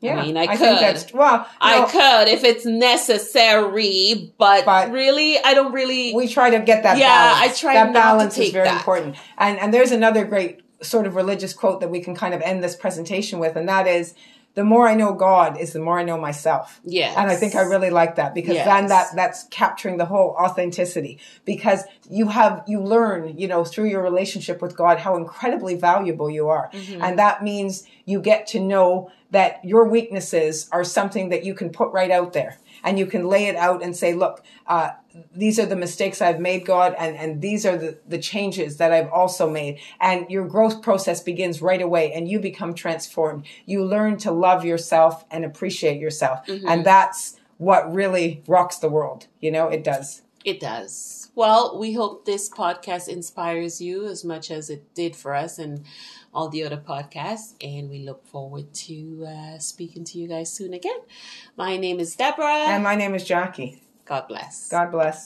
Yeah, 0.00 0.20
I 0.20 0.26
mean, 0.26 0.36
I, 0.36 0.42
I 0.42 0.56
could. 0.56 0.60
that's, 0.60 1.12
well, 1.12 1.48
I 1.60 1.84
could 1.86 2.28
if 2.28 2.44
it's 2.44 2.64
necessary, 2.64 4.32
but, 4.38 4.64
but, 4.64 4.92
really, 4.92 5.38
I 5.38 5.54
don't 5.54 5.72
really. 5.72 6.14
We 6.14 6.28
try 6.28 6.50
to 6.50 6.60
get 6.60 6.84
that. 6.84 6.98
Yeah, 6.98 7.08
balance. 7.08 7.52
I 7.52 7.60
try. 7.60 7.74
That 7.74 7.92
balance 7.92 8.38
is 8.38 8.52
very 8.52 8.66
that. 8.66 8.78
important. 8.78 9.16
And 9.38 9.58
and 9.58 9.74
there's 9.74 9.90
another 9.90 10.24
great 10.24 10.62
sort 10.82 11.06
of 11.08 11.16
religious 11.16 11.52
quote 11.52 11.80
that 11.80 11.90
we 11.90 12.00
can 12.00 12.14
kind 12.14 12.32
of 12.32 12.40
end 12.42 12.62
this 12.62 12.76
presentation 12.76 13.40
with, 13.40 13.56
and 13.56 13.68
that 13.68 13.88
is, 13.88 14.14
"The 14.58 14.64
more 14.64 14.88
I 14.88 14.94
know 14.94 15.12
God, 15.14 15.56
is 15.56 15.72
the 15.72 15.78
more 15.78 16.00
I 16.00 16.02
know 16.02 16.18
myself." 16.18 16.80
Yeah, 16.84 17.14
and 17.16 17.30
I 17.30 17.36
think 17.36 17.54
I 17.54 17.60
really 17.60 17.90
like 17.90 18.16
that 18.16 18.34
because 18.34 18.56
yes. 18.56 18.66
then 18.66 18.88
that 18.88 19.06
that's 19.14 19.44
capturing 19.50 19.98
the 19.98 20.06
whole 20.06 20.30
authenticity 20.36 21.20
because 21.44 21.84
you 22.10 22.26
have 22.28 22.64
you 22.66 22.82
learn 22.82 23.38
you 23.38 23.46
know 23.46 23.62
through 23.62 23.88
your 23.94 24.02
relationship 24.02 24.60
with 24.60 24.76
God 24.76 24.98
how 24.98 25.16
incredibly 25.16 25.76
valuable 25.76 26.28
you 26.28 26.48
are, 26.48 26.70
mm-hmm. 26.72 27.00
and 27.00 27.16
that 27.20 27.44
means 27.44 27.86
you 28.04 28.20
get 28.20 28.48
to 28.48 28.58
know 28.58 29.12
that 29.30 29.64
your 29.64 29.88
weaknesses 29.88 30.68
are 30.72 30.82
something 30.82 31.28
that 31.28 31.44
you 31.44 31.54
can 31.54 31.70
put 31.70 31.92
right 31.92 32.10
out 32.10 32.32
there 32.32 32.58
and 32.84 32.98
you 32.98 33.06
can 33.06 33.26
lay 33.26 33.46
it 33.46 33.56
out 33.56 33.82
and 33.82 33.96
say, 33.96 34.14
look, 34.14 34.42
uh, 34.66 34.90
these 35.34 35.58
are 35.58 35.66
the 35.66 35.76
mistakes 35.76 36.20
I've 36.20 36.40
made, 36.40 36.64
God, 36.64 36.94
and, 36.98 37.16
and 37.16 37.40
these 37.40 37.66
are 37.66 37.76
the, 37.76 37.98
the 38.06 38.18
changes 38.18 38.76
that 38.76 38.92
I've 38.92 39.10
also 39.10 39.50
made. 39.50 39.80
And 40.00 40.28
your 40.30 40.46
growth 40.46 40.82
process 40.82 41.20
begins 41.22 41.60
right 41.60 41.82
away 41.82 42.12
and 42.12 42.28
you 42.28 42.38
become 42.38 42.74
transformed. 42.74 43.46
You 43.66 43.84
learn 43.84 44.18
to 44.18 44.30
love 44.30 44.64
yourself 44.64 45.24
and 45.30 45.44
appreciate 45.44 46.00
yourself. 46.00 46.46
Mm-hmm. 46.46 46.68
And 46.68 46.86
that's 46.86 47.36
what 47.56 47.92
really 47.92 48.42
rocks 48.46 48.76
the 48.76 48.88
world. 48.88 49.26
You 49.40 49.50
know, 49.50 49.68
it 49.68 49.82
does. 49.82 50.22
It 50.44 50.60
does. 50.60 51.30
Well, 51.34 51.78
we 51.78 51.94
hope 51.94 52.24
this 52.24 52.48
podcast 52.48 53.08
inspires 53.08 53.80
you 53.80 54.06
as 54.06 54.24
much 54.24 54.50
as 54.50 54.70
it 54.70 54.94
did 54.94 55.14
for 55.14 55.34
us. 55.34 55.58
And 55.58 55.84
all 56.32 56.48
the 56.48 56.64
other 56.64 56.76
podcasts. 56.76 57.54
And 57.60 57.90
we 57.90 58.00
look 58.00 58.24
forward 58.26 58.72
to 58.86 59.26
uh, 59.26 59.58
speaking 59.58 60.04
to 60.04 60.18
you 60.18 60.28
guys 60.28 60.52
soon 60.52 60.72
again. 60.72 60.98
My 61.56 61.76
name 61.76 62.00
is 62.00 62.14
Deborah. 62.16 62.66
And 62.68 62.82
my 62.82 62.94
name 62.94 63.14
is 63.14 63.24
Jackie. 63.24 63.82
God 64.04 64.28
bless. 64.28 64.68
God 64.68 64.90
bless. 64.90 65.16